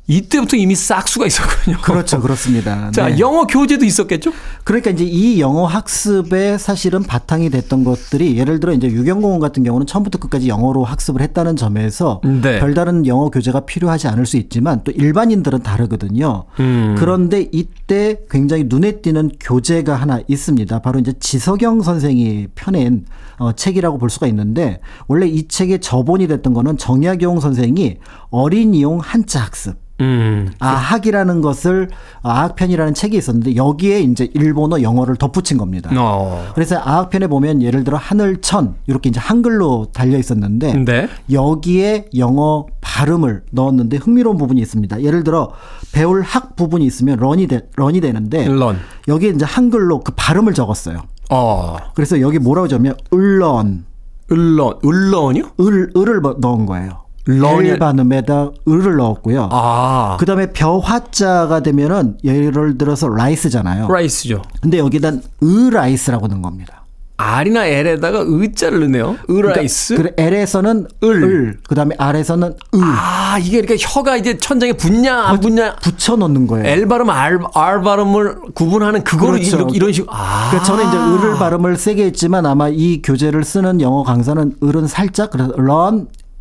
이때부터 0.08 0.56
이미 0.56 0.74
싹수가 0.74 1.26
있었거든요. 1.26 1.78
그렇죠. 1.82 2.20
그렇습니다. 2.22 2.92
자, 2.92 3.10
네. 3.10 3.20
영어 3.20 3.46
교재도 3.46 3.84
있었겠죠? 3.84 4.32
그러니까 4.64 4.92
이제 4.92 5.04
이 5.04 5.42
영어 5.42 5.66
학습에 5.66 6.58
사실은 6.58 7.04
바탕이 7.04 7.50
됐던 7.50 7.84
것들이 7.84 8.38
예를 8.38 8.60
들어 8.62 8.72
이제 8.74 8.88
유경공원 8.88 9.40
같은 9.42 9.64
경우는 9.64 9.86
처음부터 9.86 10.18
끝까지 10.20 10.48
영어로 10.48 10.86
학습을 10.86 11.22
했다는 11.22 11.58
점에서 11.58 12.22
네. 12.24 12.60
별다른 12.60 13.06
영어 13.06 13.30
교재가 13.30 13.62
필요하지 13.62 14.08
않을 14.08 14.26
수 14.26 14.38
있지만 14.38 14.82
또 14.86 14.92
일반인들은 14.92 15.62
다르거든요. 15.64 16.46
음. 16.62 16.96
그런데 16.98 17.50
이때 17.52 18.22
굉장히 18.30 18.66
눈에 18.68 19.02
띄는 19.02 19.32
교재가 19.42 19.96
하나 19.96 20.22
있습니다. 20.28 20.80
바로 20.80 21.00
이제 21.00 21.14
지석영 21.20 21.82
선생이 21.82 22.48
펴낸 22.56 23.06
어, 23.40 23.52
책이라고 23.52 23.98
볼 23.98 24.10
수가 24.10 24.28
있는데 24.28 24.80
원래 25.08 25.28
이 25.28 25.48
책의 25.48 25.82
저본이 25.82 26.28
됐던 26.28 26.54
거는 26.54 26.78
정약용 26.78 27.40
선생이 27.40 27.98
어린이용 28.30 29.00
한자 29.00 29.42
학습 29.42 29.76
음. 30.00 30.52
아 30.60 30.68
학이라는 30.68 31.42
것을 31.42 31.90
아학편이라는 32.22 32.94
책이 32.94 33.18
있었는데 33.18 33.56
여기에 33.56 34.02
이제 34.02 34.30
일본어 34.34 34.82
영어를 34.82 35.16
덧붙인 35.16 35.58
겁니다. 35.58 35.90
어. 35.98 36.52
그래서 36.54 36.78
아학편에 36.78 37.28
보면 37.28 37.62
예를 37.62 37.84
들어 37.84 37.98
하늘천 37.98 38.76
이렇게 38.86 39.10
이제 39.10 39.20
한글로 39.20 39.88
달려 39.94 40.18
있었는데 40.18 40.74
네. 40.86 41.10
여기에 41.32 42.10
영어 42.18 42.68
발음을 42.82 43.44
넣었는데 43.52 43.98
흥미로운 43.98 44.38
부분이 44.38 44.62
있습니다. 44.62 45.02
예를 45.02 45.24
들어 45.24 45.52
배울 45.92 46.22
학 46.22 46.56
부분이 46.56 46.86
있으면 46.86 47.18
런이 47.18 47.48
되, 47.48 47.62
런이 47.76 48.02
되는데 48.02 48.48
런. 48.48 48.78
여기에 49.08 49.30
이제 49.32 49.46
한글로 49.46 50.02
그 50.02 50.12
발음을 50.16 50.54
적었어요. 50.54 51.02
어. 51.30 51.78
그래서 51.96 52.22
여기 52.22 52.40
뭐라고 52.40 52.68
적으면 52.68 52.96
을런 53.14 53.86
을런 54.32 54.74
을런이요? 54.86 55.52
을 55.62 55.90
을을 55.96 56.22
넣은 56.40 56.66
거예요. 56.66 57.07
런이 57.28 57.78
발음에다 57.78 58.52
을을 58.68 58.96
넣었고요. 58.96 59.50
아. 59.52 60.18
그다음에 60.20 60.52
벼화자가 60.52 61.60
되면은 61.62 62.18
예를 62.24 62.78
들어서 62.78 63.10
라이스잖아요. 63.10 63.88
라이스죠. 63.90 64.42
근데 64.62 64.78
여기다 64.80 65.12
으라이스라고 65.44 66.28
넣은 66.28 66.42
겁니다. 66.42 66.84
R이나 67.20 67.66
L에다가 67.66 68.24
의자를 68.28 68.82
넣네요. 68.82 69.18
으라이스. 69.28 69.96
그러니까 69.96 70.16
그래 70.16 70.28
L에서는 70.28 70.88
을, 71.04 71.24
을. 71.24 71.60
그다음에 71.68 71.96
R에서는 71.98 72.48
을. 72.48 72.82
아 72.84 73.40
이게 73.42 73.58
이렇게 73.58 73.76
혀가 73.80 74.18
이제 74.18 74.38
천장에 74.38 74.74
붙냐 74.74 75.24
안 75.24 75.40
붙냐 75.40 75.78
붙여 75.78 76.16
넣는 76.16 76.46
거예요. 76.46 76.68
L 76.68 76.88
발음 76.88 77.10
R, 77.10 77.40
R 77.56 77.82
발음을 77.82 78.36
구분하는 78.54 79.04
그거를 79.04 79.40
그렇죠. 79.40 79.68
이런, 79.74 79.92
식으로. 79.92 80.14
아. 80.14 80.50
그러니까 80.52 80.64
저는 80.64 80.88
이제 80.88 80.98
을을 80.98 81.40
발음을 81.40 81.76
세게 81.76 82.06
했지만 82.06 82.46
아마 82.46 82.70
이 82.70 83.02
교재를 83.02 83.44
쓰는 83.44 83.82
영어 83.82 84.04
강사는 84.04 84.56
을은 84.64 84.86
살짝 84.86 85.32
그래서 85.32 85.52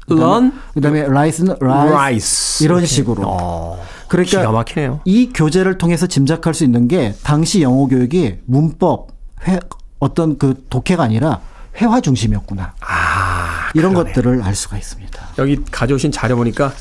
런 0.09 0.19
learn 0.19 0.53
그다음에 0.75 1.03
rice는 1.03 1.57
rice, 1.61 1.95
rice. 1.95 2.65
이런 2.65 2.79
이렇게. 2.79 2.87
식으로. 2.87 3.23
어, 3.27 3.83
그러니까. 4.09 4.65
이 5.05 5.31
교재를 5.35 5.79
통해서 5.79 6.07
짐작할 6.07 6.55
수 6.55 6.65
있는 6.65 6.89
게 6.89 7.15
당시 7.23 7.63
영어 7.63 7.87
교육이 7.87 8.39
문법 8.47 9.09
회, 9.49 9.59
어떤 9.99 10.39
그 10.39 10.65
독해가 10.71 11.03
아니라 11.03 11.41
회화 11.81 12.01
중심이었구나. 12.01 12.75
아, 12.81 13.71
이런 13.75 13.93
그러네. 13.95 14.13
것들을 14.13 14.43
알 14.43 14.55
수가 14.55 14.79
있습니다. 14.79 15.21
여기 15.39 15.59
가져오신 15.71 16.13
자료 16.13 16.37
보니까 16.37 16.73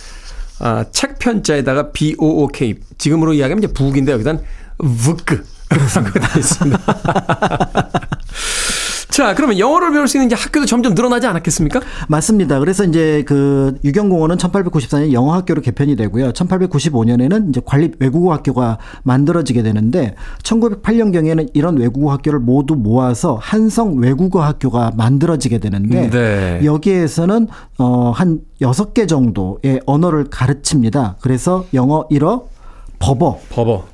아, 0.60 0.86
책 0.92 1.20
편자에다가 1.20 1.92
B 1.92 2.16
O 2.18 2.44
O 2.44 2.48
K 2.48 2.76
지금으로 2.98 3.34
이야기하면 3.34 3.64
이제 3.64 3.74
북인데 3.74 4.12
여기단 4.14 4.42
그렇게 6.04 6.20
돼 6.20 6.40
있습니다. 6.40 6.80
자, 9.16 9.34
그러면 9.34 9.58
영어를 9.58 9.94
배울 9.94 10.10
수 10.10 10.18
있는 10.18 10.26
이제 10.26 10.36
학교도 10.36 10.66
점점 10.66 10.94
늘어나지 10.94 11.26
않았겠습니까? 11.26 11.80
맞습니다. 12.10 12.60
그래서 12.60 12.84
이제 12.84 13.24
그 13.26 13.78
유경공원은 13.86 14.36
1894년 14.36 15.14
영어 15.14 15.32
학교로 15.36 15.62
개편이 15.62 15.96
되고요. 15.96 16.34
1895년에는 16.34 17.48
이제 17.48 17.62
관립 17.64 17.96
외국어 18.02 18.34
학교가 18.34 18.78
만들어지게 19.04 19.64
되는데 19.64 20.16
1908년 20.44 21.14
경에는 21.14 21.48
이런 21.54 21.78
외국어 21.78 22.12
학교를 22.12 22.40
모두 22.40 22.76
모아서 22.76 23.40
한성 23.42 24.00
외국어 24.00 24.44
학교가 24.44 24.92
만들어지게 24.98 25.60
되는데 25.60 26.10
네. 26.10 26.66
여기에서는 26.66 27.48
어한 27.78 28.42
여섯 28.60 28.94
개 28.94 29.06
정도의 29.06 29.80
언어를 29.86 30.26
가르칩니다. 30.30 31.16
그래서 31.22 31.64
영어, 31.74 32.06
일어, 32.10 32.50
법어, 33.00 33.40
버버. 33.50 33.86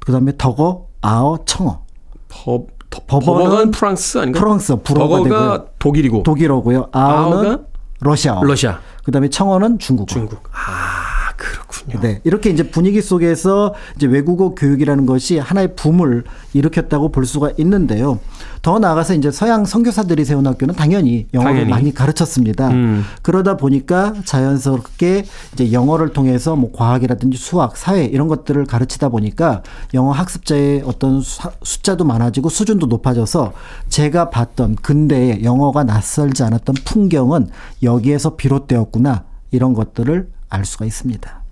그다음에 0.00 0.32
덕어, 0.36 0.88
아어, 1.00 1.38
청어. 1.46 1.84
버, 2.28 2.66
더- 2.68 2.81
버버는 3.06 3.44
버버는 3.44 3.70
프랑스 3.70 4.18
아닌가? 4.18 4.40
프랑스, 4.40 4.76
불어가 4.76 5.22
되고요. 5.22 5.66
독일이고 5.78 6.22
독일어고요. 6.22 6.88
아어는 6.92 7.64
러시아어. 8.00 8.42
러시아, 8.44 8.78
그다음에 9.04 9.28
청어는 9.28 9.78
중국어. 9.78 10.06
중국. 10.06 10.42
아, 10.52 11.01
그렇군요. 11.42 12.00
네. 12.00 12.20
이렇게 12.24 12.50
이제 12.50 12.70
분위기 12.70 13.02
속에서 13.02 13.74
이제 13.96 14.06
외국어 14.06 14.54
교육이라는 14.54 15.06
것이 15.06 15.38
하나의 15.38 15.74
붐을 15.74 16.24
일으켰다고 16.52 17.10
볼 17.10 17.26
수가 17.26 17.50
있는데요. 17.58 18.18
더 18.62 18.78
나아가서 18.78 19.14
이제 19.14 19.30
서양 19.32 19.64
선교사들이 19.64 20.24
세운 20.24 20.46
학교는 20.46 20.74
당연히 20.76 21.26
영어를 21.34 21.54
당연히. 21.54 21.70
많이 21.70 21.94
가르쳤습니다. 21.94 22.68
음. 22.68 23.02
그러다 23.22 23.56
보니까 23.56 24.14
자연스럽게 24.24 25.24
이제 25.54 25.72
영어를 25.72 26.10
통해서 26.10 26.54
뭐 26.54 26.70
과학이라든지 26.72 27.36
수학, 27.38 27.76
사회 27.76 28.04
이런 28.04 28.28
것들을 28.28 28.64
가르치다 28.66 29.08
보니까 29.08 29.62
영어 29.94 30.12
학습자의 30.12 30.82
어떤 30.86 31.20
수- 31.20 31.50
숫자도 31.62 32.04
많아지고 32.04 32.48
수준도 32.48 32.86
높아져서 32.86 33.52
제가 33.88 34.30
봤던 34.30 34.76
근대의 34.76 35.42
영어가 35.42 35.82
낯설지 35.84 36.42
않았던 36.44 36.76
풍경은 36.84 37.48
여기에서 37.82 38.36
비롯되었구나 38.36 39.24
이런 39.50 39.74
것들을 39.74 40.28
알 40.52 40.64
수가 40.64 40.84
있습니다. 40.84 41.42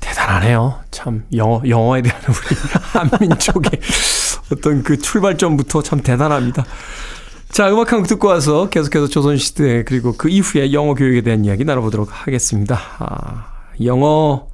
대단하네요. 0.00 0.80
참 0.90 1.24
영어 1.34 1.60
영어에 1.66 2.02
대한 2.02 2.20
우리 2.28 2.56
한민족의 3.18 3.80
어떤 4.52 4.82
그 4.82 4.98
출발점부터 4.98 5.82
참 5.82 6.00
대단합니다. 6.02 6.64
자, 7.50 7.70
음악 7.70 7.92
한 7.92 8.00
곡 8.00 8.08
듣고 8.08 8.28
와서 8.28 8.68
계속해서 8.70 9.08
조선시대 9.08 9.84
그리고 9.84 10.12
그 10.16 10.28
이후에 10.28 10.72
영어 10.72 10.94
교육에 10.94 11.20
대한 11.20 11.44
이야기 11.44 11.64
나눠보도록 11.64 12.08
하겠습니다. 12.10 12.80
아, 12.98 13.46
영어 13.84 14.48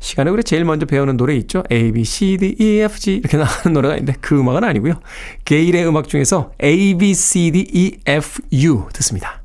시간에 0.00 0.30
우리 0.30 0.44
제일 0.44 0.64
먼저 0.64 0.86
배우는 0.86 1.16
노래 1.16 1.34
있죠? 1.36 1.62
A, 1.72 1.92
B, 1.92 2.04
C, 2.04 2.36
D, 2.36 2.56
E, 2.58 2.80
F, 2.80 2.98
G 2.98 3.14
이렇게 3.14 3.36
나가는 3.38 3.72
노래가 3.72 3.94
있는데 3.96 4.14
그 4.20 4.38
음악은 4.38 4.62
아니고요. 4.64 5.00
게일의 5.44 5.86
음악 5.86 6.08
중에서 6.08 6.52
A, 6.62 6.94
B, 6.96 7.14
C, 7.14 7.50
D, 7.50 7.66
E, 7.72 7.98
F, 8.06 8.42
U 8.52 8.86
듣습니다. 8.92 9.43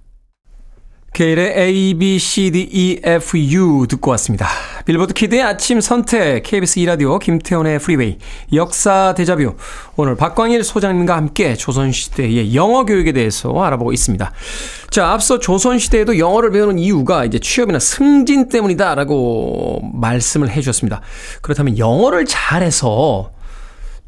게일의 1.14 1.54
A, 1.58 1.94
B, 1.96 2.20
C, 2.20 2.52
D, 2.52 2.70
E, 2.72 3.00
F, 3.04 3.38
U 3.38 3.88
듣고 3.88 4.12
왔습니다. 4.12 4.48
빌보드 4.86 5.14
키드의 5.14 5.42
아침 5.42 5.82
선택, 5.82 6.44
KBS 6.44 6.80
2라디오, 6.82 7.20
김태훈의 7.20 7.80
프리웨이, 7.80 8.18
역사 8.54 9.14
대자뷰. 9.18 9.56
오늘 9.96 10.16
박광일 10.16 10.64
소장님과 10.64 11.18
함께 11.18 11.56
조선시대의 11.56 12.56
영어 12.56 12.86
교육에 12.86 13.12
대해서 13.12 13.52
알아보고 13.62 13.92
있습니다. 13.92 14.32
자, 14.92 15.12
앞서 15.12 15.40
조선시대에도 15.40 16.20
영어를 16.20 16.52
배우는 16.52 16.80
이유가 16.80 17.26
이제 17.26 17.40
취업이나 17.40 17.80
승진 17.80 18.48
때문이다라고 18.48 19.82
말씀을 19.94 20.50
해 20.50 20.62
주셨습니다. 20.62 21.02
그렇다면 21.42 21.78
영어를 21.78 22.26
잘해서 22.26 23.32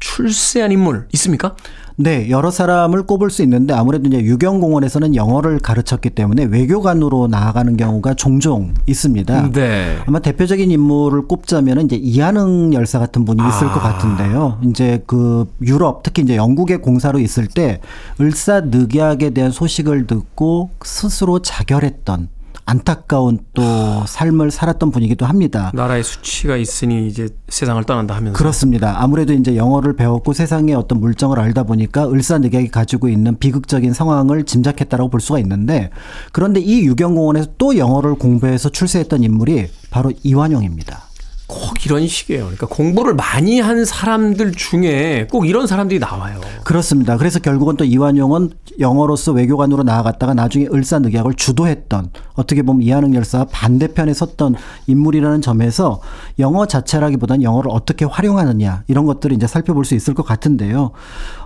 출세한 0.00 0.72
인물 0.72 1.06
있습니까? 1.12 1.54
네, 1.96 2.30
여러 2.30 2.50
사람을 2.50 3.04
꼽을 3.04 3.30
수 3.30 3.42
있는데 3.42 3.74
아무래도 3.74 4.08
이제 4.08 4.20
유경공원에서는 4.20 5.14
영어를 5.14 5.58
가르쳤기 5.58 6.10
때문에 6.10 6.44
외교관으로 6.44 7.28
나아가는 7.28 7.76
경우가 7.76 8.14
종종 8.14 8.74
있습니다. 8.86 9.52
네. 9.52 9.98
아마 10.06 10.18
대표적인 10.18 10.70
인물을 10.70 11.28
꼽자면 11.28 11.82
이제 11.82 11.96
이한흥 11.96 12.72
열사 12.74 12.98
같은 12.98 13.24
분이 13.24 13.42
있을 13.48 13.68
아. 13.68 13.72
것 13.72 13.80
같은데요. 13.80 14.58
이제 14.62 15.02
그 15.06 15.46
유럽 15.60 16.02
특히 16.02 16.22
이제 16.22 16.36
영국의 16.36 16.78
공사로 16.78 17.18
있을 17.18 17.46
때 17.46 17.80
을사늑약에 18.20 19.30
대한 19.30 19.50
소식을 19.50 20.06
듣고 20.06 20.70
스스로 20.84 21.40
자결했던 21.40 22.28
안타까운 22.64 23.38
또 23.54 23.62
삶을 24.06 24.50
살았던 24.50 24.90
분이기도 24.90 25.26
합니다. 25.26 25.70
나라의 25.74 26.04
수치가 26.04 26.56
있으니 26.56 27.08
이제 27.08 27.28
세상을 27.48 27.82
떠난다 27.84 28.14
하면서. 28.14 28.36
그렇습니다. 28.36 29.02
아무래도 29.02 29.32
이제 29.32 29.56
영어를 29.56 29.94
배웠고 29.96 30.32
세상의 30.32 30.74
어떤 30.74 31.00
물정을 31.00 31.38
알다 31.38 31.64
보니까 31.64 32.08
을사늑약이 32.08 32.68
가지고 32.68 33.08
있는 33.08 33.38
비극적인 33.38 33.92
상황을 33.92 34.44
짐작했다라고 34.44 35.10
볼 35.10 35.20
수가 35.20 35.38
있는데 35.40 35.90
그런데 36.32 36.60
이 36.60 36.82
유경공원에서 36.86 37.54
또 37.58 37.76
영어를 37.76 38.14
공부해서 38.14 38.68
출세했던 38.68 39.22
인물이 39.22 39.68
바로 39.90 40.12
이완용입니다. 40.22 41.11
꼭 41.46 41.84
이런 41.84 42.06
식이에요. 42.06 42.44
그러니까 42.44 42.66
공부를 42.66 43.14
많이 43.14 43.60
한 43.60 43.84
사람들 43.84 44.52
중에 44.52 45.26
꼭 45.30 45.46
이런 45.46 45.66
사람들이 45.66 46.00
나와요. 46.00 46.40
그렇습니다. 46.64 47.16
그래서 47.16 47.38
결국은 47.40 47.76
또 47.76 47.84
이완용은 47.84 48.50
영어로서 48.80 49.32
외교관으로 49.32 49.82
나아갔다가 49.82 50.34
나중에 50.34 50.66
을사늑약을 50.72 51.34
주도했던 51.34 52.10
어떻게 52.34 52.62
보면 52.62 52.82
이한흥 52.82 53.14
열사와 53.14 53.46
반대편에 53.50 54.14
섰던 54.14 54.54
인물이라는 54.86 55.42
점에서 55.42 56.00
영어 56.38 56.66
자체라기보다는 56.66 57.42
영어를 57.42 57.70
어떻게 57.70 58.04
활용하느냐 58.04 58.84
이런 58.88 59.04
것들을 59.04 59.36
이제 59.36 59.46
살펴볼 59.46 59.84
수 59.84 59.94
있을 59.94 60.14
것 60.14 60.24
같은데요. 60.24 60.92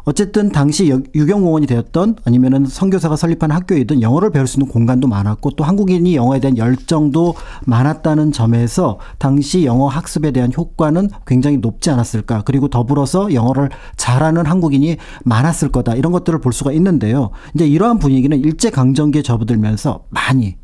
어쨌든 0.08 0.50
당시 0.50 0.88
여- 0.88 1.00
유경공원이 1.16 1.66
되었던 1.66 2.16
아니면은 2.24 2.64
선교사가 2.64 3.16
설립한 3.16 3.50
학교이든 3.50 4.02
영어를 4.02 4.30
배울 4.30 4.46
수 4.46 4.58
있는 4.60 4.70
공간도 4.72 5.08
많았고 5.08 5.50
또 5.56 5.64
한국인이 5.64 6.14
영어에 6.14 6.38
대한 6.38 6.56
열정도 6.56 7.34
많았다는 7.64 8.30
점에서 8.30 9.00
당시 9.18 9.64
영어 9.64 9.88
학습에 9.88 10.30
대한 10.30 10.52
효과는 10.56 11.10
굉장히 11.26 11.56
높지 11.56 11.90
않았을까. 11.90 12.42
그리고 12.44 12.68
더불어서 12.68 13.34
영어를 13.34 13.68
잘하는 13.96 14.46
한국인이 14.46 14.96
많았을 15.24 15.72
거다. 15.72 15.96
이런 15.96 16.12
것들을 16.12 16.40
볼 16.40 16.52
수가 16.52 16.70
있는데요. 16.70 17.30
이제 17.56 17.66
이러한 17.66 17.98
분위기는 17.98 18.38
일제 18.38 18.70
강점기에 18.70 19.22
접어들면서 19.22 20.04
많이 20.10 20.56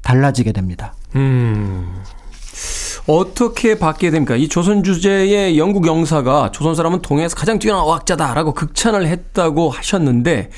달라지게 0.00 0.52
됩니다. 0.52 0.94
음. 1.16 1.86
어떻게 3.06 3.78
바뀌게 3.78 4.10
됩니까? 4.10 4.36
이 4.36 4.48
조선 4.48 4.82
주제의 4.82 5.58
영국 5.58 5.86
영사가 5.86 6.50
조선 6.52 6.74
사람은 6.74 7.02
동해에서 7.02 7.36
가장 7.36 7.58
뛰어난 7.58 7.82
어학자다라고 7.82 8.52
극찬을 8.52 9.06
했다고 9.06 9.70
하셨는데 9.70 10.50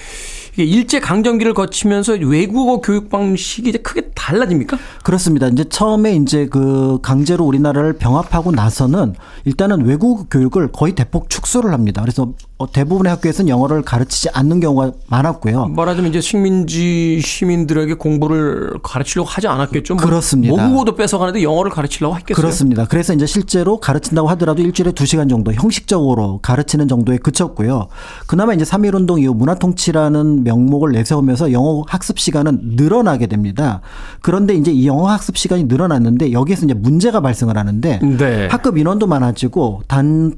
이게 0.55 0.64
일제 0.64 0.99
강점기를 0.99 1.55
거치면서 1.55 2.14
외국어 2.14 2.80
교육 2.80 3.11
방식이 3.11 3.68
이제 3.68 3.78
크게 3.78 4.11
달라집니까? 4.14 4.78
그렇습니다. 5.05 5.46
이제 5.49 5.64
처음에 5.64 6.16
이제 6.16 6.46
그 6.46 6.99
강제로 7.03 7.44
우리나라를 7.44 7.92
병합하고 7.92 8.51
나서는 8.51 9.14
일단은 9.44 9.84
외국 9.84 10.28
교육을 10.30 10.72
거의 10.72 10.94
대폭 10.94 11.30
축소를 11.30 11.72
합니다. 11.72 12.01
그래서 12.01 12.22
어, 12.22 12.32
대부분의 12.66 13.11
학교에서는 13.11 13.48
영어를 13.48 13.82
가르치지 13.82 14.30
않는 14.32 14.59
경우가 14.59 14.92
많았고요. 15.06 15.68
말하자면 15.68 16.11
이제 16.11 16.20
식민지 16.20 17.20
시민들에게 17.20 17.94
공부를 17.94 18.80
가르치려고 18.82 19.28
하지 19.28 19.46
않았겠죠. 19.46 19.94
뭐 19.94 20.04
그렇습니다. 20.04 20.61
모국어도 20.61 20.96
뺏어가는데 20.96 21.42
영어를 21.44 21.70
가르치려고 21.70 22.16
했겠어요. 22.16 22.40
그렇습니다. 22.42 22.86
그래서 22.86 23.14
이제 23.14 23.26
실제로 23.26 23.78
가르친다고 23.78 24.28
하더라도 24.30 24.62
일주일에 24.62 24.90
두시간 24.90 25.28
정도 25.28 25.52
형식적으로 25.52 26.40
가르치는 26.42 26.88
정도에 26.88 27.18
그쳤고요. 27.18 27.86
그나마 28.26 28.54
이제 28.54 28.64
3.1운동 28.64 29.20
이후 29.20 29.34
문화통치라는 29.34 30.42
명목을 30.42 30.92
내세우면서 30.92 31.52
영어 31.52 31.84
학습 31.86 32.18
시간은 32.18 32.74
늘어나게 32.76 33.28
됩니다. 33.28 33.82
그런데 34.20 34.54
이제 34.54 34.72
이 34.72 34.88
영어 34.88 35.09
학습 35.09 35.36
시간이 35.36 35.64
늘어났는데 35.64 36.32
여기에서 36.32 36.66
이제 36.66 36.74
문제가 36.74 37.20
발생을 37.20 37.56
하는데 37.56 38.00
네. 38.02 38.48
학급 38.50 38.78
인원도 38.78 39.06
많아지고 39.06 39.82
단 39.86 40.34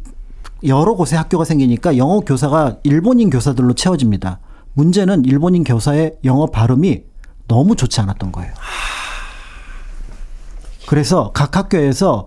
여러 0.67 0.95
곳에 0.95 1.17
학교가 1.17 1.45
생기니까 1.45 1.97
영어 1.97 2.21
교사가 2.21 2.79
일본인 2.83 3.31
교사들로 3.31 3.75
채워집니다. 3.75 4.41
문제는 4.75 5.25
일본인 5.25 5.65
교사의 5.65 6.17
영어 6.25 6.47
발음이 6.47 7.03
너무 7.49 7.77
좋지 7.77 8.01
않았던 8.01 8.31
거예요. 8.33 8.53
그래서 10.87 11.31
각 11.33 11.57
학교에서 11.57 12.27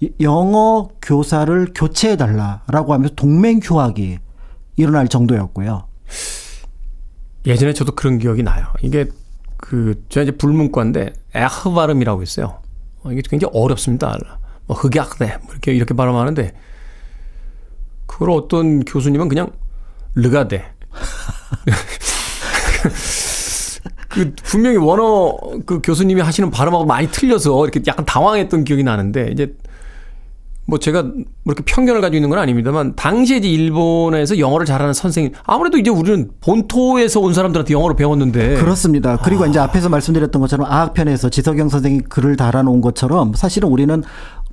이- 0.00 0.12
영어 0.20 0.88
교사를 1.02 1.72
교체해 1.74 2.16
달라라고 2.16 2.92
하면서 2.92 3.14
동맹 3.14 3.60
휴학이 3.62 4.18
일어날 4.76 5.08
정도였고요. 5.08 5.84
예전에 7.46 7.72
저도 7.72 7.94
그런 7.94 8.18
기억이 8.18 8.42
나요. 8.42 8.66
이게 8.82 9.06
그 9.56 10.04
제가 10.08 10.24
이제 10.24 10.32
불문과인데 10.32 11.12
에흐 11.34 11.72
발음이라고 11.74 12.22
있어요. 12.22 12.58
어, 13.02 13.12
이게 13.12 13.22
굉장히 13.28 13.52
어렵습니다. 13.54 14.16
뭐 14.66 14.76
흑약대 14.76 15.38
뭐 15.42 15.52
이렇게 15.52 15.72
이렇게 15.72 15.94
발음하는데 15.94 16.52
그걸 18.20 18.34
어떤 18.34 18.84
교수님은 18.84 19.30
그냥 19.30 19.50
르가대. 20.14 20.62
그 24.10 24.34
분명히 24.44 24.76
원어 24.76 25.38
그 25.64 25.80
교수님이 25.82 26.20
하시는 26.20 26.50
발음하고 26.50 26.84
많이 26.84 27.08
틀려서 27.08 27.64
이렇게 27.64 27.80
약간 27.86 28.04
당황했던 28.04 28.64
기억이 28.64 28.82
나는데 28.82 29.30
이제 29.32 29.54
뭐 30.66 30.78
제가 30.78 31.02
뭐 31.02 31.24
이렇게 31.46 31.62
편견을 31.64 32.02
가지고 32.02 32.16
있는 32.16 32.28
건 32.28 32.40
아닙니다만 32.40 32.94
당시에 32.94 33.38
이제 33.38 33.48
일본에서 33.48 34.38
영어를 34.38 34.66
잘하는 34.66 34.92
선생님 34.92 35.32
아무래도 35.44 35.78
이제 35.78 35.90
우리는 35.90 36.30
본토에서 36.42 37.20
온 37.20 37.32
사람들한테 37.32 37.72
영어를 37.72 37.96
배웠는데 37.96 38.56
그렇습니다. 38.56 39.16
그리고 39.16 39.44
아. 39.44 39.46
이제 39.46 39.58
앞에서 39.58 39.88
말씀드렸던 39.88 40.42
것처럼 40.42 40.70
아학편에서 40.70 41.30
지석영 41.30 41.70
선생이 41.70 42.02
글을 42.02 42.36
달아놓은 42.36 42.82
것처럼 42.82 43.32
사실은 43.34 43.70
우리는 43.70 44.02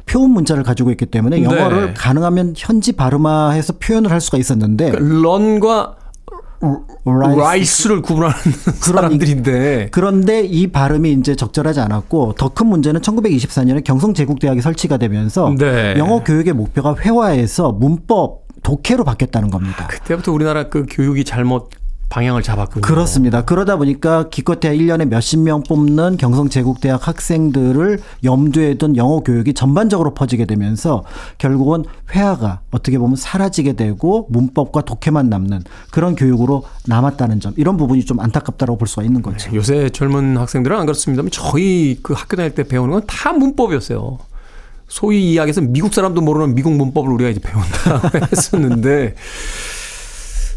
표음 0.08 0.32
문자를 0.32 0.64
가지고 0.64 0.91
있기 0.91 1.05
때문에 1.05 1.43
영어를 1.43 1.88
네. 1.88 1.93
가능하면 1.95 2.53
현지 2.58 2.93
발음화해서 2.93 3.74
표현을 3.80 4.12
할 4.12 4.22
수가 4.22 4.38
있었는데 4.38 4.91
그러니까 4.91 5.22
learn과 5.21 5.95
rice. 7.38 7.88
를 7.88 8.01
구분하는 8.01 8.34
사람들인데 8.82 9.89
그런데 9.91 10.41
이 10.43 10.68
발음이 10.68 11.12
이제 11.14 11.36
적절하지 11.36 11.80
않았고 11.82 12.34
더 12.38 12.49
큰 12.49 12.68
문제는 12.68 13.01
1924년에 13.01 13.84
경성제국대학이 13.84 14.62
설치가 14.62 14.97
되면서 14.97 15.53
네. 15.60 15.93
영어 15.97 16.24
교육의 16.24 16.53
목표가 16.53 16.95
회화에서 16.95 17.72
문법 17.74 18.47
독해로 18.64 19.03
바뀌었다는 19.03 19.51
겁니다. 19.51 19.86
그때부터 19.88 20.32
우리나라 20.32 20.70
그 20.70 20.86
교육이 20.89 21.24
잘못 21.24 21.70
방향을 22.10 22.41
잡았군요. 22.41 22.82
그렇습니다. 22.82 23.43
그러다 23.43 23.76
보니까 23.76 24.30
기껏해야 24.30 24.74
1년에 24.74 25.05
몇십 25.05 25.39
명 25.39 25.62
뽑는 25.64 26.18
경성제국대학 26.18 27.05
학생들을 27.08 27.99
염두에 28.24 28.76
둔 28.76 28.95
영어 28.95 29.20
교육이 29.20 29.53
전반적으로 29.53 30.14
퍼지게 30.14 30.45
되면서 30.45 31.03
결국은 31.38 31.84
회화가 32.12 32.62
어떻게 32.72 32.97
보면 32.97 33.18
사라지게 33.18 33.74
되고 33.74 34.28
문법과 34.30 34.82
독해만 34.82 35.30
남는 35.30 35.64
그런 35.91 36.16
교육으로 36.16 36.64
남았다는 36.88 37.39
점 37.41 37.53
이런 37.58 37.76
부분이 37.76 38.05
좀 38.05 38.20
안타깝다고 38.22 38.78
볼 38.78 38.88
수가 38.88 39.03
있는 39.03 39.22
거죠. 39.22 39.49
네, 39.49 39.55
요새 39.58 39.89
젊은 39.89 40.38
학생들은 40.38 40.78
안 40.78 40.86
그렇습니다만 40.86 41.30
저희 41.32 41.99
그 42.01 42.14
학교 42.14 42.38
다닐 42.38 42.55
때 42.55 42.64
배우는 42.64 42.91
건 42.91 43.01
다 43.08 43.34
문법이었어요. 43.34 44.20
소위 44.88 45.34
이야기해서 45.34 45.60
미국 45.62 45.93
사람도 45.93 46.22
모르는 46.22 46.55
미국 46.55 46.72
문법을 46.74 47.12
우리가 47.12 47.30
이제 47.30 47.41
배운다 47.41 48.12
했었는데 48.32 49.16